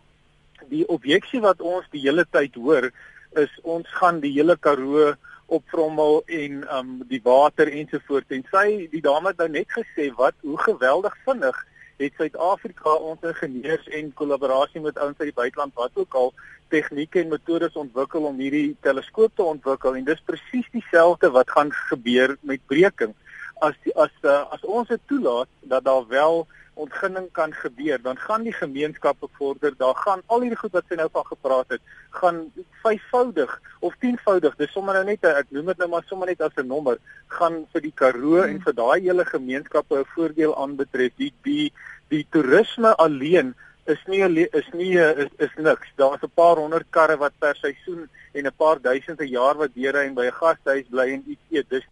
[0.71, 2.89] die objeksie wat ons die hele tyd hoor
[3.38, 5.13] is ons gaan die hele Karoo
[5.47, 8.34] opvrommel en um die water ensovoorts.
[8.36, 11.60] En sy die dame het nou net gesê wat hoe geweldig vinnig
[11.97, 16.34] het Suid-Afrika ons ingenieurs en kollaborasie met ouens uit die buiteland wat ook al
[16.69, 21.71] tegnieke en metodes ontwikkel om hierdie teleskoop te ontwikkel en dis presies dieselfde wat gaan
[21.89, 23.15] gebeur met breking.
[23.63, 26.43] As die, as uh, as ons dit toelaat dat daar wel
[26.78, 29.74] ontginning kan gebeur, dan gaan die gemeenskap bevorder.
[29.78, 31.82] Daar gaan al hierdie goed wat sy nou van gepraat het,
[32.20, 32.42] gaan
[32.84, 34.56] vyfvoudig of tienvoudig.
[34.62, 37.66] Dis sommer nou net ek noem dit nou maar sommer net as 'n nommer, gaan
[37.74, 38.50] vir die Karoo hmm.
[38.50, 41.13] en vir daai hele gemeenskappe 'n voordeel aanbetref.
[41.18, 41.72] Die die
[42.10, 45.88] die toerisme alleen is nie is nie is, is niks.
[45.96, 50.06] Daar's 'n paar honderd karre wat per seisoen en 'n paar duisende jaar wat deure
[50.06, 51.70] en by 'n gastehuis bly en iets eet.
[51.70, 51.86] Dis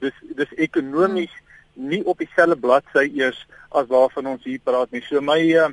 [0.00, 1.45] dis dis ekonomies hmm
[1.76, 3.38] nie op dieselfde bladsy eers
[3.70, 5.02] as waarvan ons hier praat nie.
[5.06, 5.70] So my uh,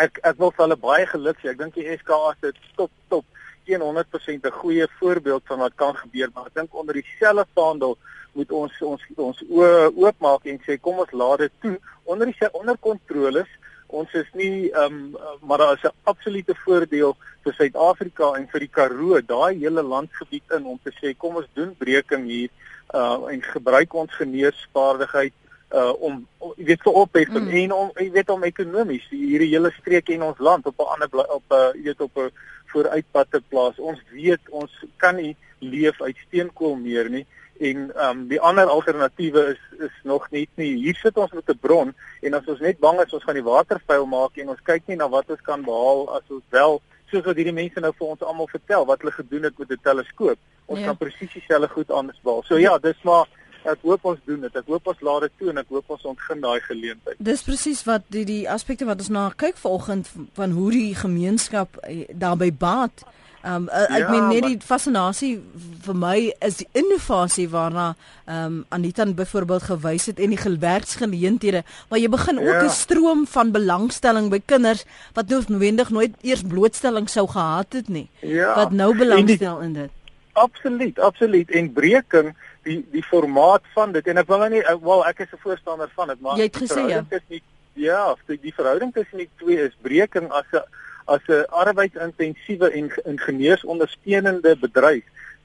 [0.00, 1.52] ek ek wil hulle baie geluk sê.
[1.52, 3.24] Ek dink die SKA se top top
[3.66, 7.98] 100% 'n goeie voorbeeld van wat kan gebeur, maar ek dink onder dieselfde vaandel
[8.32, 12.76] moet ons ons ons oopmaak en sê kom ons laat dit toe onder die onder
[12.78, 13.48] kontroles.
[13.86, 18.60] Ons is nie ehm um, maar daar is 'n absolute voordeel vir Suid-Afrika en vir
[18.60, 22.50] die Karoo, daai hele landgebied in om te sê kom ons doen breking hier
[22.94, 25.32] uh en gebruik ons geneesvaardigheid
[25.74, 27.56] uh om jy weet vir opheffing mm.
[27.62, 31.26] en om jy weet om ekonomies hierdie hele streek in ons land op 'n ander
[31.26, 32.30] op 'n jy weet op 'n
[32.66, 33.78] vooruitpad te plaas.
[33.78, 37.26] Ons weet ons kan nie leef uit steenkool meer nie
[37.58, 40.74] en um die ander alternatiewe is is nog net nie.
[40.76, 43.50] Hier sit ons met 'n bron en as ons net bang is ons gaan die
[43.50, 46.82] water vuil maak en ons kyk nie na wat ons kan behaal as ons wel
[47.10, 49.80] soos wat hierdie mense nou vir ons almal vertel wat hulle gedoen het met 'n
[49.82, 50.86] teleskoop ons ja.
[50.86, 52.44] kan presies dieselfde goed anders behaal.
[52.46, 53.26] So ja, dis maar
[53.66, 54.58] ek hoop ons doen dit.
[54.58, 57.18] Ek hoop ons laat dit toe en ek hoop ons ontgin daai geleentheid.
[57.18, 61.78] Dis presies wat die die aspekte wat ons na kyk vanoggend van hoe die gemeenskap
[61.82, 63.06] eh, daarbey baat.
[63.46, 65.36] Um ek ja, meen net die fascinasie
[65.84, 67.92] vir my is die innovasie waarna
[68.26, 72.74] um Anita byvoorbeeld gewys het en die gewerksgeleenthede maar jy begin ook 'n ja.
[72.74, 74.82] stroom van belangstelling by kinders
[75.14, 78.56] wat noodwendig nooit eers blootstelling sou gehad het nie ja.
[78.56, 79.95] wat nou belangstel die, in dit
[80.36, 81.50] Absoluut, absoluut.
[81.50, 82.34] En breking
[82.66, 85.88] die die formaat van dit en ek wil nou nie wel ek is 'n voorstander
[85.94, 87.04] van dit, maar jy het gesê ja.
[87.28, 90.64] Nie, ja, die, die verhouding tussen die twee is breking as 'n
[91.06, 95.04] as 'n arbeidsintensiewe en ingenieursondersteunende bedryf.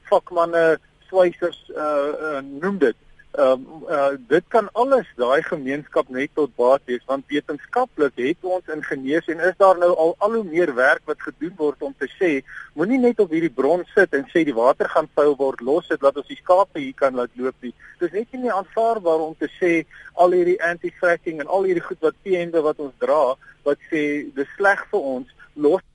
[0.10, 2.96] Vakmanne, swysers uh, uh noem dit
[3.32, 8.48] Ehm um, uh, dit kan alles daai gemeenskap net tot baat wees want wetenskaplik het
[8.56, 11.96] ons ingenieurs en is daar nou al al hoe meer werk wat gedoen word om
[11.98, 12.32] te sê
[12.76, 16.04] moenie net op hierdie bron sit en sê die water gaan vuil word los dit
[16.04, 17.72] laat ons die skape hier kan laat loop nie.
[18.04, 19.74] Dis net nie aanvaarbaar om te sê
[20.20, 23.24] al hierdie anti-fracking en al hierdie goed wat teende wat ons dra
[23.64, 25.88] wat sê dis sleg vir ons los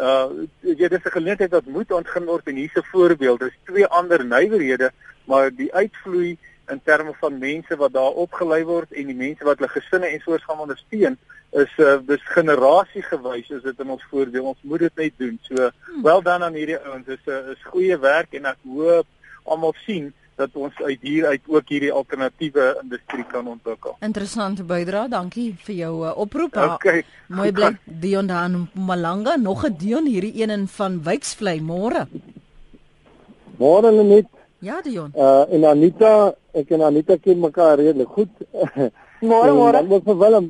[0.00, 0.28] uh
[0.64, 4.24] jy dis 'n geleentheid wat moet ontgin word en hier's 'n voorbeeld dis twee ander
[4.24, 4.90] nywerhede
[5.26, 6.38] maar die uitvloei
[6.70, 10.20] in terme van mense wat daar opgelei word en die mense wat hulle gesinne en
[10.20, 11.18] soos gaan ondersteun
[11.50, 14.44] is uh dis generasiegewys is dit in ons voordeel.
[14.52, 15.38] Ons moet dit net doen.
[15.48, 16.02] So hmm.
[16.02, 17.06] wel dan aan hierdie ouens.
[17.06, 19.06] Dis 'n uh, is goeie werk en ek hoop
[19.44, 23.96] almal sien dat ons uit hier uit ook hierdie alternatiewe industrie kan ontwikkel.
[24.00, 25.08] Interessante bydrae.
[25.08, 26.56] Dankie vir jou uh, oproep.
[26.56, 27.02] Okay.
[27.26, 29.36] Mooi bly Dion daar in Malanga.
[29.36, 32.06] Nog 'n Dion hierdie een in van Wyksvlei môre.
[33.58, 34.26] Môre net.
[34.58, 35.12] Ja, Dion.
[35.14, 38.30] Uh en Anita, ek en Anita ken mekaar redelik goed.
[39.30, 39.72] Môre môre.
[39.78, 40.46] Dan moet vir Willem.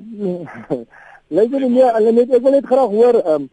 [1.37, 3.49] Luister nie, hulle net ek wil net graag hoor um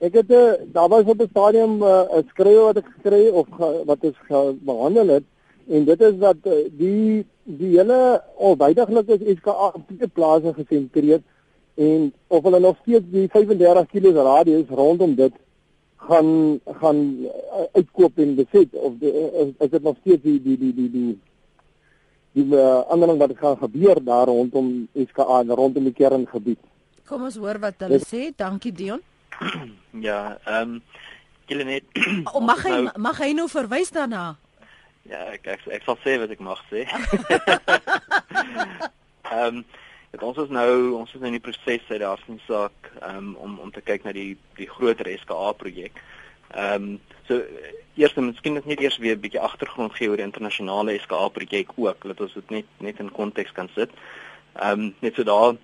[0.00, 2.88] ek het 'n uh, daar was op 'n stadium uh, 'n uh, skrywe wat ek
[2.94, 4.18] geskryf of uh, wat ons
[4.64, 5.24] behandel het
[5.68, 9.72] en dit is dat uh, die die hele alwydiglik is SKA
[10.14, 11.20] plase gesentreer
[11.74, 15.32] en of hulle nog steeds die 35 km radius rondom dit
[16.08, 20.58] gaan gaan uh, uitkoop en beset of die, is, is dit nog steeds die die
[20.58, 21.18] die die die
[22.32, 26.60] die uh, ander ding wat gaan gebeur daar rondom SKA en rondom die kerngebied.
[27.08, 28.30] Kom ons hoor wat hulle sê.
[28.36, 29.02] Dankie Dion.
[29.90, 30.82] Ja, ehm um,
[31.50, 31.82] julle net
[32.30, 34.36] oh, mag hy nou, mag hy nou verwys daarna?
[35.10, 36.86] Ja, ek ek, ek sal sê wat ek mag sê.
[39.30, 39.64] Ehm um,
[40.10, 43.34] Dit ons is nou ons is nou in die proses uit daar van saak um,
[43.38, 46.00] om om te kyk na die die groter SKA projek.
[46.50, 46.96] Ehm um,
[47.28, 47.38] so
[48.00, 51.70] eers en miskien net eers weer 'n bietjie agtergrond gee oor die internasionale SKA projek
[51.76, 53.90] ook, dat ons dit net net in konteks kan sit.
[54.58, 55.54] Ehm um, net so daar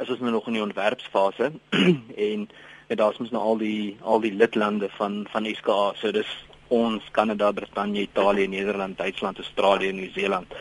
[0.00, 1.52] is ons nou nog in die ontwerpsfase
[2.30, 2.48] en
[2.88, 5.92] en daar's mos nou al die al die lidlande van van SKA.
[5.94, 6.34] So dis
[6.68, 10.54] ons Kanada, Brittanje, Italië, Nederland, Duitsland, Australië, Nieu-Seeland.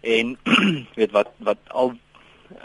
[0.00, 0.38] En
[1.00, 1.92] weet wat wat al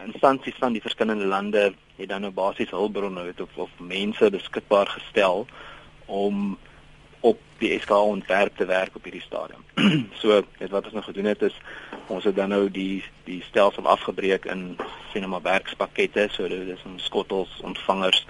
[0.05, 4.87] instansies van die verskillende lande het dan nou basies hulpbronne weet of of mense beskikbaar
[4.87, 5.47] gestel
[6.05, 6.57] om
[7.19, 9.63] op die SK ontwerp te werk op hierdie stadium.
[10.21, 11.55] so, dit wat ons nou gedoen het is
[12.07, 14.77] ons het dan nou die die stelsel afgebreek in
[15.11, 18.23] sinema werkspakkette, so dit is ons skottels, ontvangers,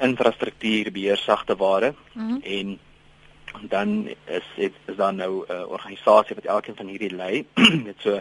[0.00, 2.40] infrastruktuur, beheer, sagte ware mm -hmm.
[2.42, 2.78] en
[3.68, 7.46] dan is dit is dan nou 'n uh, organisasie wat elkeen van hierdie lei,
[7.88, 8.20] net so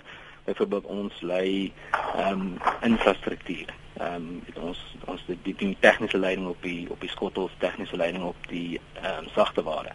[0.50, 1.72] byvoorbeeld ons lei
[2.16, 3.74] ehm um, infrastruktuur.
[3.98, 7.56] Ehm um, het ons ons die, die, die tegniese leiding op die op die skottels,
[7.58, 9.94] tegniese leiding op die ehm um, sagte ware.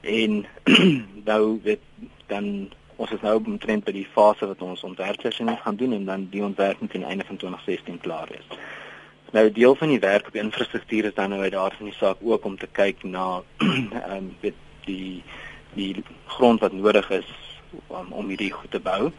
[0.00, 0.46] En
[1.30, 1.80] nou dit
[2.26, 6.28] dan ons is nou omtrent by die fase wat ons ontwerpsessie gaan doen en dan
[6.30, 8.58] die ontwerp die einde van 2016 klaar wees.
[9.32, 11.96] Nou deel van die werk op die infrastruktuur is dan nou uit daar van die
[11.96, 15.22] saak ook om te kyk na ehm um, weet die
[15.74, 17.30] die grond wat nodig is
[17.86, 19.12] om om hierdie goed te bou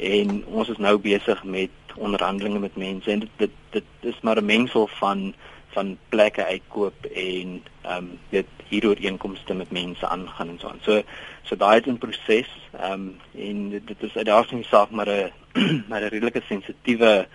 [0.00, 4.38] en ons is nou besig met onderhandelinge met mense en dit dit, dit is maar
[4.40, 5.34] 'n mengsel van
[5.68, 10.80] van plekke uitkoop en ehm um, dit hieroor inkomste met mense aangaan en so aan.
[10.82, 11.02] So
[11.42, 15.32] so daai is in proses ehm um, en dit, dit is uitdagend saak maar 'n
[15.88, 17.26] maar 'n redelike sensitiewe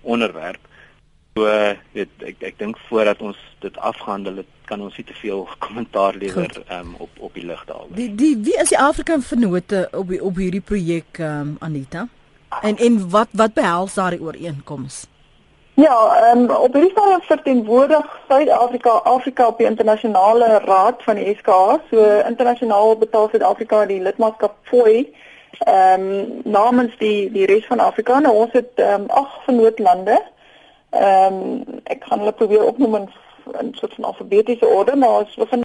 [0.00, 0.62] onderwerp.
[1.34, 1.44] So
[1.92, 6.18] dit ek ek dink voordat ons dit afhandel het kan ons nie te veel kommentaar
[6.20, 7.94] lewer um, op op die lig daaroor.
[7.96, 12.08] Die die wie is die Afrika vennote op die, op hierdie projek um, Anita?
[12.62, 15.04] En en wat wat behels daardie ooreenkoms?
[15.76, 21.34] Ja, ehm um, op hierdie stadium verteenwoordig Suid-Afrika Afrika op die internasionale raad van die
[21.38, 21.80] SKA.
[21.90, 25.12] So internasionaal betaal Suid-Afrika die lidmaatskap fooi
[25.58, 28.18] ehm um, namens die die res van Afrika.
[28.18, 30.22] Nou ons het ehm um, ag vennootlande.
[30.90, 33.08] Ehm um, ek gaan hulle probeer opnoem in
[33.62, 35.64] 'n soort van alfabetiese orde, maar ons begin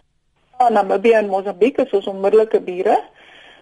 [0.68, 3.02] Namibië en Mosambiek is ons onmiddellike bure.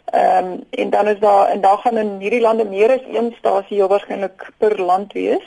[0.04, 3.34] Ehm um, en dan is daar en daar gaan in hierdie lande meer as een
[3.38, 5.46] stasie heel waarskynlik per land wees.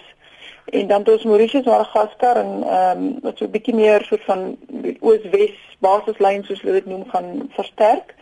[0.66, 4.24] En dan het ons Mauritius, Madagaskar en ehm um, wat so 'n bietjie meer soort
[4.24, 4.58] van
[5.00, 8.16] oos-wes basislyn soos hulle dit noem gaan versterk.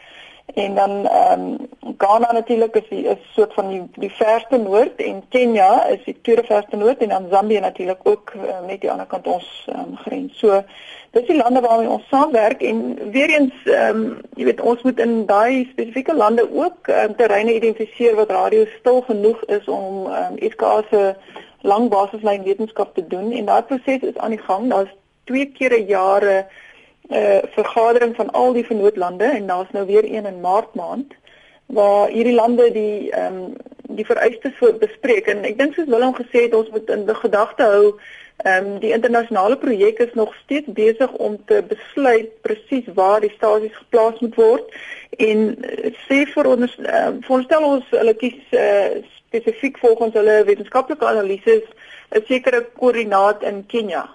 [0.54, 1.58] En dan ehm um,
[1.98, 6.18] Ghana natuurlik is die is soort van die die verste noord en Kenia is die
[6.22, 9.96] tweede verste noord en dan Zambië natuurlik ook uh, net die ander kant ons um,
[9.96, 10.38] grens.
[10.40, 10.64] So
[11.12, 15.00] dis die lande waarmee ons saamwerk en weer eens ehm um, jy weet ons moet
[15.00, 20.34] in daai spesifieke lande ook um, terreine identifiseer wat radio stil genoeg is om ehm
[20.34, 21.16] um, SK se
[21.62, 24.70] lang basislyn wetenskap te doen en daai proses is aan die gang.
[24.70, 26.48] Daar's twee keer 'n jaar
[27.12, 31.14] 'n vergadering van al die vennootlande en daar's nou weer een in Maart maand
[31.66, 33.54] waar hierdie lande die ehm um,
[33.92, 37.64] die vereistes voor bespreek en ek dink soos Willem gesê het ons moet in gedagte
[37.64, 38.00] hou
[38.44, 43.34] Ehm um, die internasionale projek is nog steeds besig om te besluit presies waar die
[43.36, 44.74] stasies geplaas moet word
[45.18, 51.06] en uh, sê vir ons uh, voorstel ons hulle kies uh, spesifiek volgens hulle wetenskaplike
[51.06, 51.68] analises
[52.18, 54.10] 'n sekere koördinaat in Kenia.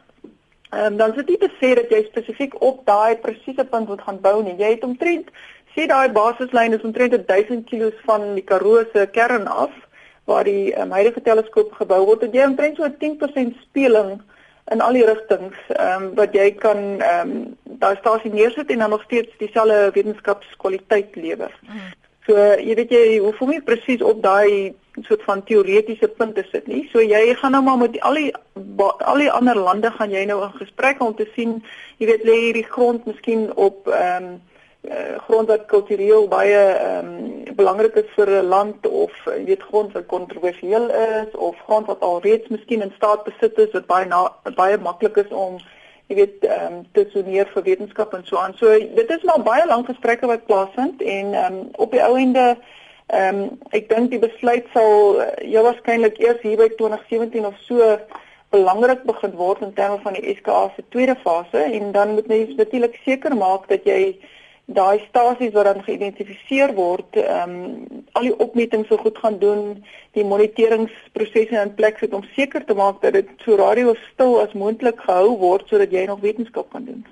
[0.71, 4.03] Ehm um, dan sit dit te sê dat jy spesifiek op daai presiese punt moet
[4.03, 4.57] gaan bou nie.
[4.59, 5.29] Jy het omtrent
[5.77, 9.75] sê daai basislyn is omtrent 1000 km van die Karoo se kern af
[10.27, 14.17] waar die um, huidige teleskoop gebou word, het jy omtrent so 10% speling
[14.75, 17.45] in al die rigtings ehm um, wat jy kan ehm um,
[17.83, 21.53] daar stasie neersit en dan nog steeds dieselfde wetenskapskwaliteit lewer.
[21.63, 21.93] Mm.
[22.27, 24.75] So jy weet jy hoef hom nie presies op daai
[25.05, 26.89] soort van teoretiese punte sit nie.
[26.93, 28.33] So jy gaan nou maar met al die
[28.77, 31.63] al die ander lande gaan jy nou in gesprek om te sien,
[31.99, 34.37] jy weet lê hierdie grond miskien op ehm um,
[35.27, 39.93] grond wat kultureel baie ehm um, belangrik is vir 'n land of jy weet grond
[39.93, 44.33] wat kontroversieel is of grond wat alreeds miskien in staat besit is wat baie na,
[44.55, 45.59] baie maklik is om
[46.07, 48.55] jy weet ehm um, te soneer vir wetenskap en so aan.
[48.55, 52.17] So dit is maar baie lank gesprekke wat plaasvind en ehm um, op die ou
[52.17, 52.57] ende
[53.07, 57.99] ehm um, ek dink die besluit sal uh, waarskynlik eers hier by 2017 of so
[58.51, 62.57] belangrik begin word in terme van die SKA se tweede fase en dan moet jy
[62.57, 64.17] natuurlik seker maak dat jy
[64.67, 69.61] daai stasies wat dan geïdentifiseer word, ehm um, al die opmetings so goed gaan doen,
[70.17, 74.57] die moniteringsprosesse in plek sit om seker te maak dat dit so radio stil as
[74.59, 77.05] moontlik gehou word sodat jy nog wetenskap kan doen.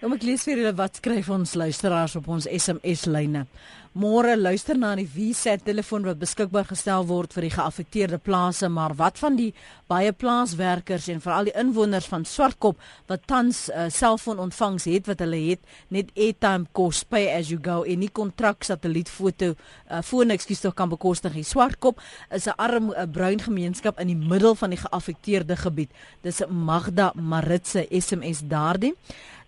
[0.00, 3.46] Nou ek lees vir julle wat skryf ons luisteraars op ons SMS lyne.
[3.90, 8.92] Môre luister na die VSAT telefoon wat beskikbaar gestel word vir die geaffekteerde plase, maar
[8.94, 9.48] wat van die
[9.90, 12.78] baie plaaswerkers en veral die inwoners van Swartkop
[13.10, 17.80] wat tans uh, selfoonontvangs het wat hulle het net airtime kos pay as you go
[17.82, 21.42] en nie kontrak satellietfoto uh, foon ekskuus tog kan bekostig nie.
[21.42, 21.98] Swartkop
[22.30, 25.90] is 'n arm uh, bruin gemeenskap in die middel van die geaffekteerde gebied.
[26.22, 28.94] Dis Magda Maritse SMS daardie.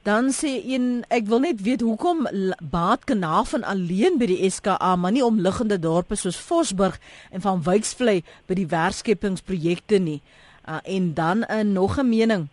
[0.02, 2.26] Dan sê een ek wil net weet hoekom
[2.70, 6.98] baat Kanaafan alleen by die SKA maar nie omliggende dorpe soos Vosburg
[7.30, 10.18] en van Wyksvlei by die werkskepingsprojekte nie.
[10.66, 12.48] Uh, en dan 'n uh, nog 'n mening.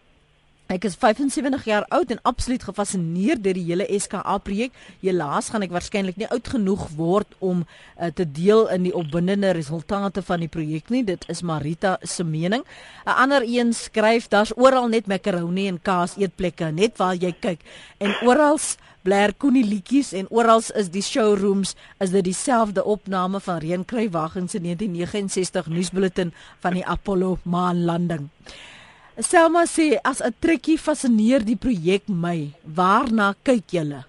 [0.69, 4.75] Ek is 75 jaar oud en absoluut gefassineerd deur die hele SKA projek.
[5.01, 9.55] Helaas gaan ek waarskynlik nie oud genoeg word om uh, te deel in die opwindende
[9.57, 11.01] resultate van die projek nie.
[11.07, 12.61] Dit is Marita se mening.
[13.01, 17.65] 'n Ander een skryf daar's oral net macaroni en kaas eetplekke net waar jy kyk
[17.97, 18.61] en oral
[19.01, 24.61] blaar koenie liedjies en oral is die showrooms is dit dieselfde opname van Reenkruiwagens se
[24.61, 28.29] 1969 nuusbulletin van die Apollo maanlanding.
[29.19, 32.53] Selma sê as 'n trekkie fascineer die projek my.
[32.63, 34.05] Waarna kyk julle?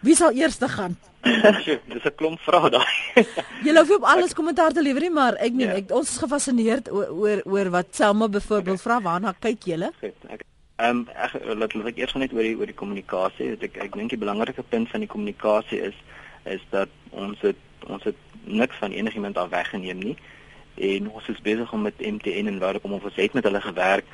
[0.00, 0.96] Wie sal eers gaan?
[1.92, 3.26] Dis 'n klomp vrae daai.
[3.66, 5.76] julle hoef op alles kommentaar te lewer nie, maar ek meen, ja.
[5.76, 9.92] ek ons is gefassineerd oor oor wat Selma byvoorbeeld vra, waarna kyk julle?
[10.00, 10.40] Ehm
[10.88, 13.52] um, ek laat laat ek eers net oor die oor die kommunikasie.
[13.60, 15.96] Ek ek dink die belangrike punt van die kommunikasie is
[16.48, 18.16] is dat ons het ons het
[18.48, 20.16] niks van enigiemand af weggeneem nie
[20.74, 24.04] en ons is besig om met MTN en waar om ons het met hulle gewerk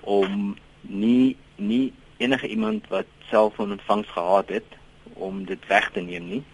[0.00, 4.78] om nie nie enige iemand wat selfoon ontvangs gehad het
[5.14, 6.44] om dit weg te neem nie.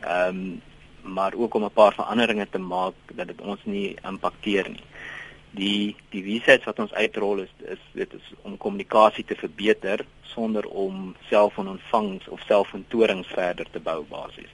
[0.00, 0.60] Ehm um,
[1.02, 4.84] maar ook om 'n paar veranderinge te maak dat dit ons nie impakteer nie.
[5.50, 10.66] Die die visits wat ons uitrol is is dit is om kommunikasie te verbeter sonder
[10.66, 14.52] om selfoon ontvangs of selfoontorings verder te bou basies.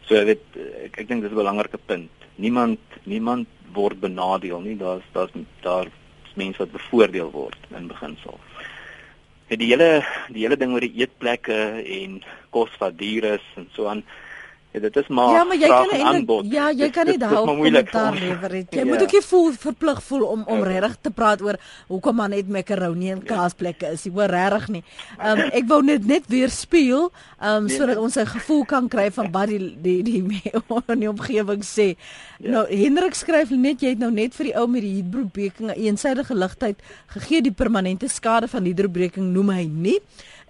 [0.00, 0.40] So dit
[0.84, 2.23] ek, ek dink dis 'n belangrike punt.
[2.36, 4.76] Niemand niemand word benadeel nie.
[4.76, 5.90] Daar's daar's daar
[6.34, 8.38] mense wat bevoordeel word in beginsel.
[9.48, 12.22] Ja, die hele die hele ding oor die eetplekke en
[12.54, 14.02] kos wat duur is en so aan
[14.74, 18.16] Ja, dit is maar Ja, maar jy kan eintlik Ja, jy kan nie daai kommentaar
[18.18, 18.64] lewer nie.
[18.74, 18.84] Jy ja.
[18.84, 20.64] moet ook nie voel verplig voel om om ja.
[20.64, 24.08] regtig te praat oor hoekom man net macaroni en kaasplekke is.
[24.10, 24.82] Hoor regtig nie.
[25.20, 27.06] Um, ek wou net net weer speel,
[27.38, 30.42] ehm um, sodat ons 'n gevoel kan kry van wat die die die,
[30.94, 31.94] in die omgewing sê.
[32.42, 32.50] Ja.
[32.58, 35.78] Nou Hendrik skryf net jy het nou net vir die ou met die hidrobreking 'n
[35.78, 36.82] eensidedige ligtheid
[37.14, 40.00] gegee die permanente skade van hidrobreking noem hy nie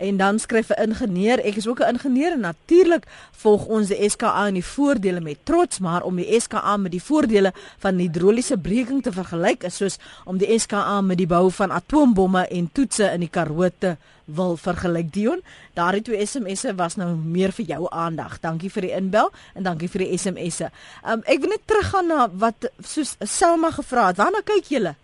[0.04, 4.10] en dan skryf 'n ingenieur ek is ook 'n ingenieur en natuurlik volg ons die
[4.10, 8.58] SKA en die voordele met trots maar om die SKA met die voordele van hidroliese
[8.58, 13.10] breking te vergelyk is soos om die SKA met die bou van atoombomme en toetse
[13.12, 15.12] in die Karoo te wil vergelyk.
[15.12, 15.42] Dion
[15.76, 18.38] daardie twee SMS'e was nou meer vir jou aandag.
[18.40, 20.70] Dankie vir die inbel en dankie vir die SMS'e
[21.04, 24.20] um, ek wil net teruggaan na wat soos Selma gevra het.
[24.20, 24.94] Waarna kyk julle?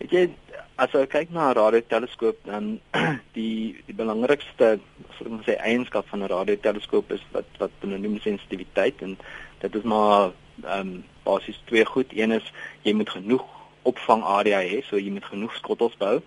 [0.00, 0.49] Ek het
[0.80, 2.80] as jy kyk na 'n radioteleskoop dan
[3.36, 4.68] die die belangrikste
[5.20, 9.16] ek sê eienskap van 'n radioteleskoop is wat wat genoem sensitiwiteit en
[9.60, 10.32] dit is maar
[10.64, 12.12] ehm um, basies twee goed.
[12.12, 12.52] Een is
[12.82, 13.44] jy moet genoeg
[13.82, 16.20] opvang area hê, so jy moet genoeg skottels bou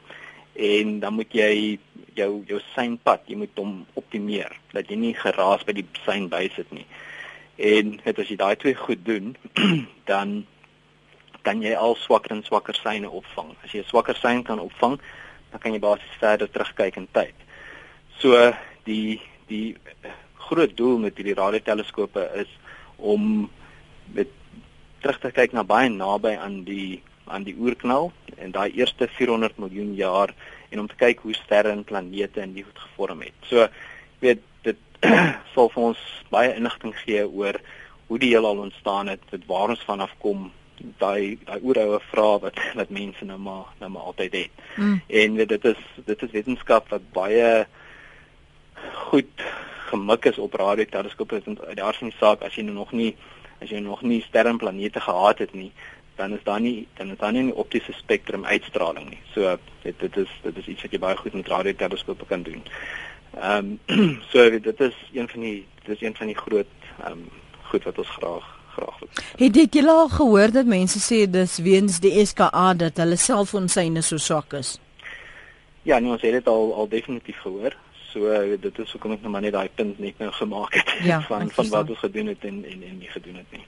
[0.54, 1.80] en dan moet jy
[2.14, 6.70] jou jou seinpad, jy moet hom optimeer dat jy nie geraas by die sein bysit
[6.72, 6.86] nie.
[7.58, 9.34] En net as jy daai twee goed doen,
[10.12, 10.44] dan
[11.44, 13.54] kan jy al swakker en swakker syne opvang.
[13.64, 15.00] As jy 'n swakker sein kan opvang,
[15.52, 17.36] dan kan jy basies verder terugkyk in tyd.
[18.20, 18.54] So
[18.86, 19.76] die die
[20.48, 22.50] groot doel met hierdie radioteleskope is
[22.98, 23.50] om
[24.14, 24.28] met
[25.02, 29.58] terug te kyk na baie naby aan die aan die oerknal en daai eerste 400
[29.58, 30.34] miljoen jaar
[30.70, 33.36] en om te kyk hoe sterre en planete in die goed gevorm het.
[33.48, 33.68] So
[34.20, 34.80] weet dit
[35.54, 36.02] sal vir ons
[36.34, 37.60] baie inligting gee oor
[38.08, 40.52] hoe die heelal ontstaan het, dit waar ons vanaf kom,
[40.98, 44.64] daai daai oeroue vrae wat wat mense nou maar nou maar altyd het.
[44.76, 45.02] Mm.
[45.08, 47.66] En dit is dit is wetenskap wat baie
[48.94, 49.46] goed
[49.90, 52.92] gemik is op radioteleskope en uit die aard van die saak as jy nou nog
[52.92, 53.16] nie
[53.62, 55.72] as jy nog nie sterre en planete gehad het nie,
[56.20, 59.22] dan is daar nie dan is daar nie 'n optiese spektrum uitstraling nie.
[59.34, 62.64] So dit dit is dit is iets wat jy baie goed met radioteleskope kan doen.
[63.40, 66.74] Ehm um, so dit is een van die dit is een van die groot
[67.04, 67.30] ehm um,
[67.62, 69.10] goed wat ons graag graag wil.
[69.42, 74.18] Het jy al gehoor dat mense sê dis weens die SKA dat hulle selfoonsyne so
[74.18, 74.78] swak is?
[75.84, 77.76] Ja, nee, ons het dit al al definitief gehoor.
[78.14, 78.30] So
[78.62, 81.50] dit is hoekom ek nou maar net daai punt net nou gemaak het ja, van
[81.56, 83.64] van wat ons gedoen het en en en nie gedoen het nie.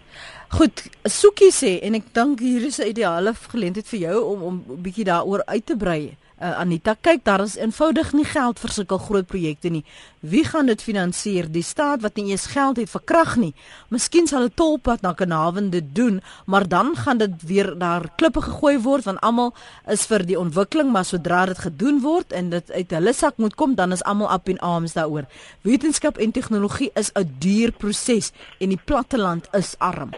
[0.57, 4.55] Goed, Soekie sê en ek dink hier is 'n ideale geleentheid vir jou om om
[4.77, 8.73] 'n bietjie daaroor uit te brei uh, Anita, kyk, daar is eenvoudig nie geld vir
[8.73, 9.83] sulke groot projekte nie.
[10.25, 11.47] Wie gaan dit finansier?
[11.51, 13.53] Die staat wat nie eens geld het vir krag nie.
[13.93, 18.41] Miskien sal 'n tolpad na Kanawin dit doen, maar dan gaan dit weer daar klippe
[18.41, 19.53] gegooi word want almal
[19.87, 23.55] is vir die ontwikkeling, maar sodra dit gedoen word en dit uit hulle sak moet
[23.55, 25.25] kom, dan is almal up in arms daaroor.
[25.61, 30.11] Wetenskap en tegnologie is 'n duur proses en die platteland is arm.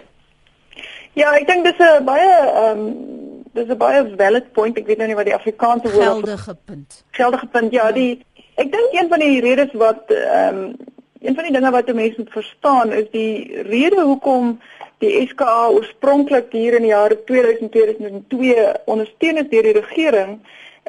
[1.13, 3.26] Ja, ek dink dis 'n baie ehm um
[3.57, 4.77] dis 'n baie valid point.
[4.77, 7.03] Ek weet nou nie wat die Afrikaanse woord geldige punt.
[7.11, 7.71] Geldige punt.
[7.73, 10.75] Ja, die ek dink een van die redes wat ehm um,
[11.21, 14.59] een van die dinge wat mense moet verstaan is die rede hoekom
[15.01, 20.37] die SKA oorspronklik hier in die jare 2000-2002 ondersteun is deur die regering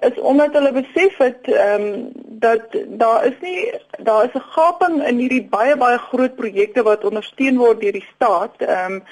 [0.00, 2.10] is omdat hulle besef het ehm um,
[2.40, 7.04] dat daar is nie daar is 'n gaping in hierdie baie baie groot projekte wat
[7.04, 8.54] ondersteun word deur die staat.
[8.58, 9.02] Ehm um,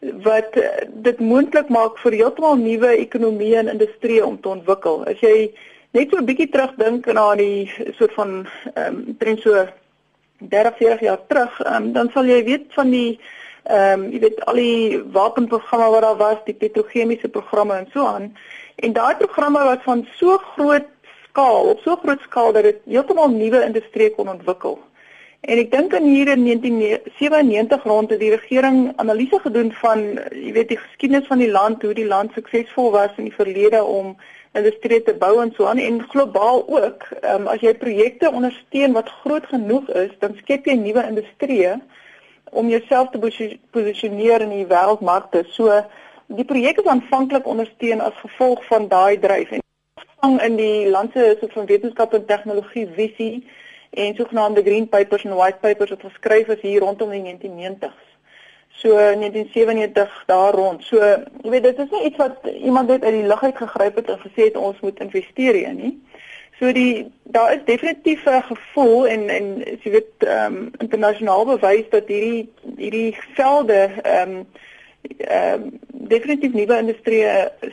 [0.00, 5.04] wat eh, dit moontlik maak vir heeltemal nuwe ekonomieë en industrieë om te ontwikkel.
[5.08, 5.52] As jy
[5.96, 9.66] net so 'n bietjie terugdink na die soort van ehm um, trend so
[10.38, 13.18] 30 40 jaar terug, um, dan sal jy weet van die
[13.64, 18.06] ehm um, jy weet al die wapenprogramme wat daar was, die petrochemiese programme en so
[18.06, 18.36] aan.
[18.76, 20.86] En daai programme was van so groot
[21.28, 24.78] skaal, op so groot skaal dat dit heeltemal nuwe industrieë kon ontwikkel.
[25.46, 30.00] En ek dink in hier in 1997 rond het die regering analise gedoen van
[30.34, 33.84] jy weet die geskiedenis van die land, hoe die land suksesvol was in die verlede
[33.84, 34.16] om
[34.58, 37.06] industrie te bou en so aan en globaal ook.
[37.22, 41.76] Um, as jy projekte ondersteun wat groot genoeg is, dan skep jy nuwe industrieë
[42.50, 43.20] om jouself te
[43.76, 45.44] posisioneer in die wêreldmarkte.
[45.54, 45.70] So
[46.26, 49.62] die projek is aanvanklik ondersteun as gevolg van daai dryf en
[50.42, 53.46] in die land se soort van wetenskap en tegnologie visie
[53.90, 58.04] en sogenaamde green papers en white papers wat geskryf is hier rondom die 1990s.
[58.68, 60.84] So 1997 daar rond.
[60.84, 60.96] So
[61.42, 64.10] jy weet dit is nie iets wat iemand net uit die lug uit gegryp het
[64.12, 65.94] en gesê het ons moet investeer hier nie.
[66.58, 69.46] So die daar is definitief 'n gevoel en en
[69.82, 74.46] jy weet ehm um, internasionaal bewys dat hierdie hierdie velde ehm um,
[75.18, 77.24] ehm um, definitief nuwe industrie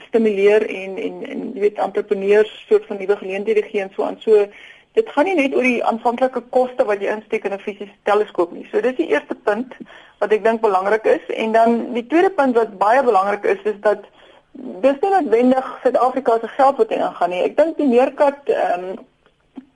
[0.08, 4.20] stimuleer en en en jy weet entrepreneurs soort van nuwe geleenthede gee en so aan.
[4.20, 4.48] So
[4.94, 8.52] dit gaan nie net oor die aanvanklike koste wat jy insteek in 'n fisiese teleskoop
[8.52, 8.68] nie.
[8.72, 9.74] So dis die eerste punt
[10.20, 13.80] wat ek dink belangrik is en dan die tweede punt wat baie belangrik is is
[13.82, 14.06] dat
[14.54, 17.42] dis nie noodwendig Suid-Afrika se geld wat ingaan nie.
[17.42, 19.02] Ek dink die meerkat ehm um,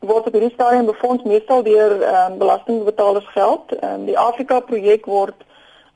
[0.07, 3.73] word op hierdie stadium befonds meestal deur ehm um, belastingbetalers geld.
[3.79, 5.45] Ehm um, die Afrika projek word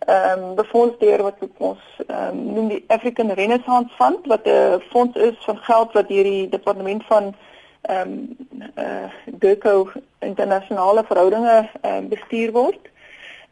[0.07, 4.81] ehm um, befonds deur wat ons ehm um, noem die African Renaissance Fund wat 'n
[4.89, 7.35] fonds is van geld wat deur die departement van
[7.81, 8.37] ehm um,
[8.75, 12.89] eh uh, DECO internasionale verhoudinge ehm um, bestuur word.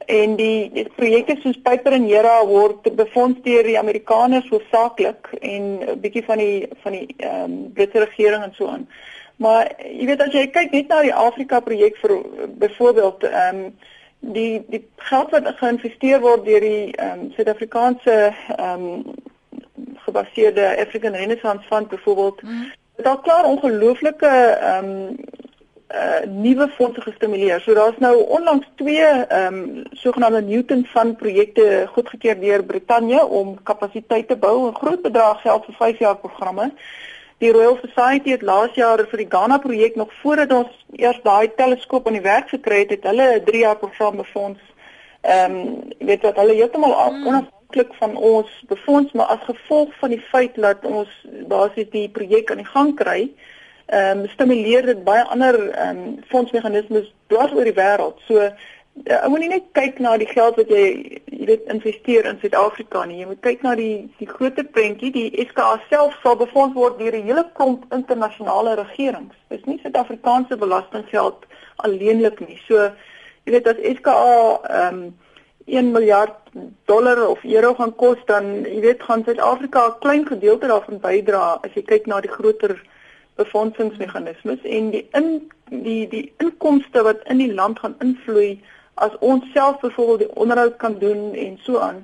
[0.05, 5.63] En die, die projekte soos Piper en Hera word befonds deur die Amerikaners hoofsaaklik en
[5.79, 8.87] 'n bietjie van die van die ehm um, Britse regering en so aan.
[9.35, 13.77] Maar jy weet as jy kyk net na die Afrika projek vir byvoorbeeld ehm um,
[14.19, 19.03] die die geld wat geïnvesteer word deur die ehm um, Suid-Afrikaanse ehm um,
[20.05, 22.71] gebaseerde African Renaissance Fund byvoorbeeld mm
[23.03, 25.17] daar klaar ongelooflike ehm um,
[25.89, 27.61] uh nuwe fondse gestimuleer.
[27.61, 33.63] So daar's nou onlangs twee ehm um, sogenaamde Newton Fund projekte goedgekeur deur Brittanje om
[33.63, 36.71] kapasiteit te bou, 'n groot bedrag geld vir 5 jaar programme.
[37.37, 41.53] Die Royal Society het laas jaar vir die Ghana projek nog voordat ons eers daai
[41.55, 44.59] teleskoop aan die werk gekry het, het hulle 'n 3 jaar program befonds.
[45.21, 50.09] Ehm um, weet wat hulle heeltemal hmm afhanklik van ons befonds maar as gevolg van
[50.09, 51.09] die feit dat ons
[51.47, 53.29] basies die projek aan die gang kry,
[53.85, 58.17] ehm um, stimuleer dit baie ander ehm um, fondsmeganismes dwars oor die wêreld.
[58.27, 62.25] So ja, ek moet nie net kyk na die geld wat jy jy weet investeer
[62.25, 63.21] in Suid-Afrika nie.
[63.21, 65.11] Jy moet kyk na die die groter prentjie.
[65.13, 69.35] Die SKA self sal befonds word deur 'n hele klomp internasionale regerings.
[69.49, 71.45] Dis nie Suid-Afrikaanse belastinggeld
[71.85, 72.61] alleenlik nie.
[72.67, 72.89] So
[73.45, 75.17] jy weet as SKA ehm um,
[75.69, 76.33] 1 miljard
[76.85, 81.59] dollar of euro gaan kos dan jy weet gaan Suid-Afrika 'n klein gedeelte daarvan bydra
[81.63, 82.75] as jy kyk na die groter
[83.35, 85.29] befondsingsmeganismes en die in
[85.69, 88.59] die die inkomste wat in die land gaan invloei
[88.95, 92.03] as ons self byvoorbeeld die onderhoud kan doen en so aan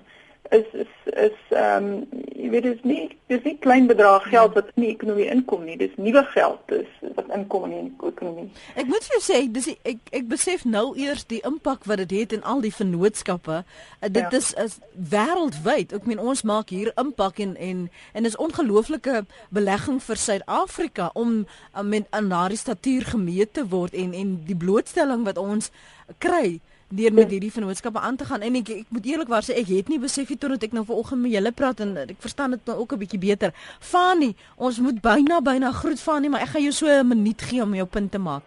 [0.49, 4.53] is is is ehm um, jy weet dit is nie dis nie klein bedrag geld
[4.53, 5.77] wat in die ekonomie inkom nie.
[5.77, 8.47] Dis nuwe geld dis wat inkom in die ekonomie.
[8.75, 12.13] Ek moet vir jou sê dis ek ek besef nou eers die impak wat dit
[12.19, 13.63] het in al die vennootskappe.
[13.63, 14.37] Uh, dit ja.
[14.37, 14.77] is is
[15.15, 15.95] wêreldwyd.
[15.97, 21.45] Ek meen ons maak hier impak en en en is ongelooflike belegging vir Suid-Afrika om
[21.45, 25.71] uh, met aan daardie statuur gemeet te word en en die blootstelling wat ons
[26.17, 26.59] kry
[26.95, 29.91] deur met hierdie vennootskappe aan te gaan en ek ek moet eerlikwaar sê ek het
[29.91, 32.77] nie besef dit totdat ek nou vanoggend met julle praat en ek verstaan dit nou
[32.79, 33.53] ook 'n bietjie beter.
[33.79, 37.61] Fani, ons moet byna byna groet Fani, maar ek gaan jou so 'n minuut gee
[37.61, 38.43] om jou punt te maak.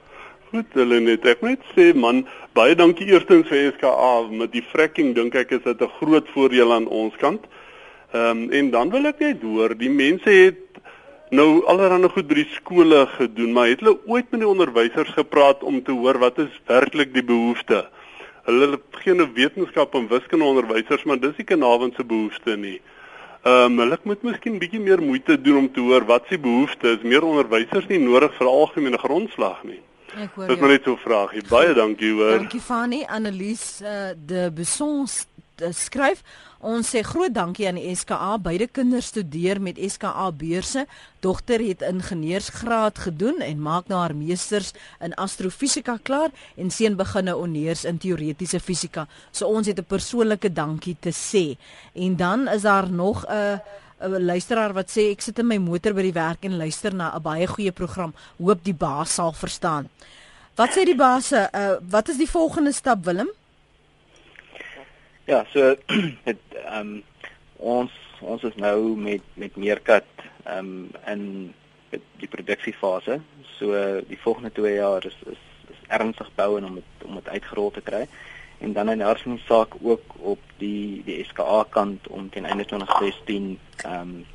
[0.51, 5.15] Goed, hulle net ek moet sê man, baie dankie eerstens vir SKA met die fracking
[5.15, 7.45] dink ek is dit 'n groot voordeel aan ons kant.
[8.13, 10.81] Ehm um, en dan wil ek net hoor, die mense het
[11.31, 15.63] nou allerhande goed by die skole gedoen, maar het hulle ooit met die onderwysers gepraat
[15.63, 17.85] om te hoor wat is werklik die behoeftes?
[18.49, 22.79] Hulle gee nou wetenskap en wiskunde onderwysers, maar dis nie kanawens se behoefte nie.
[23.45, 26.97] Ehm um, hulle moet miskien bietjie meer moeite doen om te hoor wat se behoefte
[26.97, 27.05] is.
[27.05, 29.81] Meer onderwysers nie nodig vir algemene grondslag nie.
[30.17, 30.49] Ek hoor.
[30.49, 31.45] Dis maar net so 'n vraagie.
[31.49, 32.39] Baie dankie hoor.
[32.39, 35.27] Dankie Fanny, Annelies uh, de Besons
[35.71, 36.23] skryf
[36.59, 38.33] Ons sê groot dankie aan die SKA.
[38.43, 40.89] Beide kinders studeer met SKA beurse.
[41.23, 47.31] Dogter het ingenieursgraad gedoen en maak nou haar meesters in astrofisika klaar en seun begin
[47.31, 49.07] nou onneers in teoretiese fisika.
[49.31, 51.57] So ons het 'n persoonlike dankie te sê.
[51.95, 53.61] En dan is daar nog 'n
[54.03, 57.15] 'n luisteraar wat sê ek sit in my motor by die werk en luister na
[57.15, 58.15] 'n baie goeie program.
[58.39, 59.89] Hoop die baas sal verstaan.
[60.57, 61.33] Wat sê die baas?
[61.33, 63.31] Uh, wat is die volgende stap Willem?
[65.29, 65.75] Ja, so
[66.31, 67.03] het ehm um,
[67.57, 70.07] ons ons is nou met met Meerkat
[70.45, 71.25] ehm um, in
[72.23, 73.19] die produksiefase.
[73.59, 73.75] So
[74.09, 77.71] die volgende 2 jaar is is, is ernstig bou en om het, om dit uitgerol
[77.71, 78.07] te kry.
[78.59, 83.59] En dan in die saak ook op die die SKA kant om teen einde 2016
[83.85, 84.27] ehm um,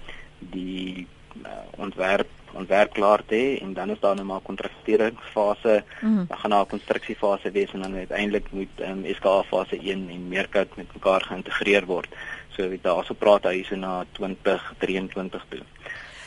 [0.54, 1.08] die
[1.46, 6.38] uh, ontwerp ontwerp klaar te hê en dan is daar nou maar kontrakteringsfase, mm dan
[6.38, 10.28] gaan daar 'n konstruksiefase wees en dan uiteindelik moet um, ehm, SKA fase 1 en
[10.28, 12.10] meerkat met mekaar geïntegreer word.
[12.56, 15.62] So weet daar so praat hy so na 2023 toe.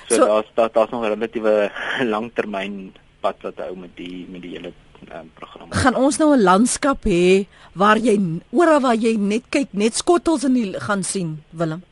[0.08, 1.70] So, so daar's daar, daar's nog 'n relatiewe
[2.14, 4.72] langtermyn pad wat hou met die met die hele
[5.12, 5.70] um, program.
[5.70, 10.44] Gaan ons nou 'n landskap hê waar jy oral waar jy net kyk, net skottels
[10.44, 11.82] in die gaan sien, Willem?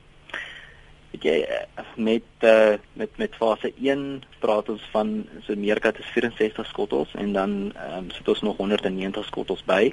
[1.15, 5.13] Weet jy eh, met uh, met met fase 1 praat ons van
[5.47, 9.93] so meerkat is 64 skottels en dan um, sit ons nog 190 skottels by.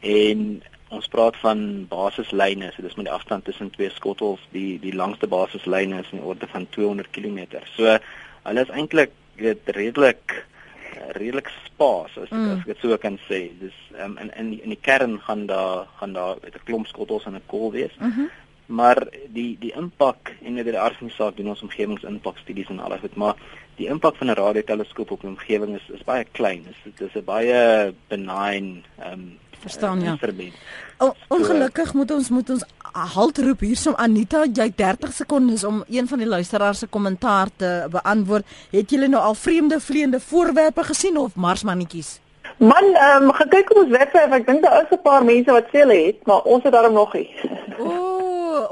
[0.00, 0.62] En
[0.94, 5.26] ons praat van basislyne so dis met die afstand tussen twee skottels die die langste
[5.26, 7.96] basislyne is in die orde van 200 km so
[8.44, 12.52] hulle is eintlik redelik eh, redelik spaas as, mm.
[12.52, 13.48] as ek dit so kan sê.
[13.58, 17.34] Dis um, in in in die kern gaan daar gaan daar 'n klomp skottels in
[17.34, 17.98] 'n kol wees.
[17.98, 23.00] Mm -hmm maar die die impak en dit die aardingsaak doen ons omgewingsimpakstudies en alles
[23.00, 23.36] dit maar
[23.76, 26.66] die impak van 'n radioteleskoop op 'n omgewing is is baie klein.
[26.84, 30.16] Dit is 'n baie benign ehm um, verstaan ja.
[30.98, 33.94] o, ongelukkig moet ons moet ons halt roep hiersom.
[33.96, 38.44] Anita jy 30 sekondes om een van die luisteraars se kommentaar te beantwoord.
[38.70, 42.20] Het julle nou al vreemde vleiende voorwerpe gesien of marsmannetjies?
[42.56, 45.66] Man, ehm um, gekyk op ons webwerf, ek dink daar is 'n paar mense wat
[45.72, 47.28] sê hulle het, maar ons het daarom nog nie.
[47.78, 48.13] Ooh,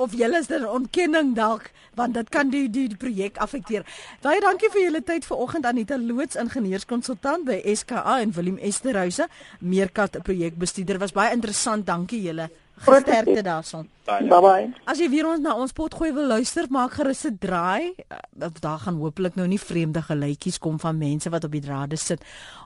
[0.03, 3.85] of julle is 'n ontkenning dalk, want dit kan die die, die projek affekteer.
[4.21, 9.29] Baie dankie vir julle tyd vanoggend Anita Loots, ingenieurskonsultant by SKA en Willem Esterhuise,
[9.61, 10.99] meerkat projekbestuurder.
[10.99, 11.87] Was baie interessant.
[11.87, 12.51] Dankie julle.
[12.83, 13.89] Sterkte daarson.
[14.05, 14.73] Bye bye.
[14.85, 17.95] As jy weer ons na ons potgooi wil luister, maak gerus 'n draai.
[18.11, 21.97] Uh, daar gaan hopelik nou nie vreemde geluitjies kom van mense wat op die drade
[21.97, 22.21] sit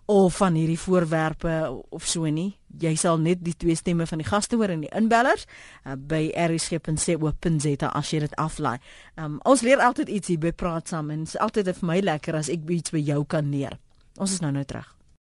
[0.07, 2.57] of van hierdie voorwerpe of so nie.
[2.79, 5.47] Jy sal net die twee stemme van die gaste hoor en die inbellers
[5.85, 8.79] uh, by rsg.co.za as jy dit aflaai.
[9.17, 12.01] Um, ons leer altyd iets hier by praat saam en dit is altyd vir my
[12.01, 13.79] lekker as ek iets by jou kan leer.
[14.17, 14.96] Ons is nou nou terug.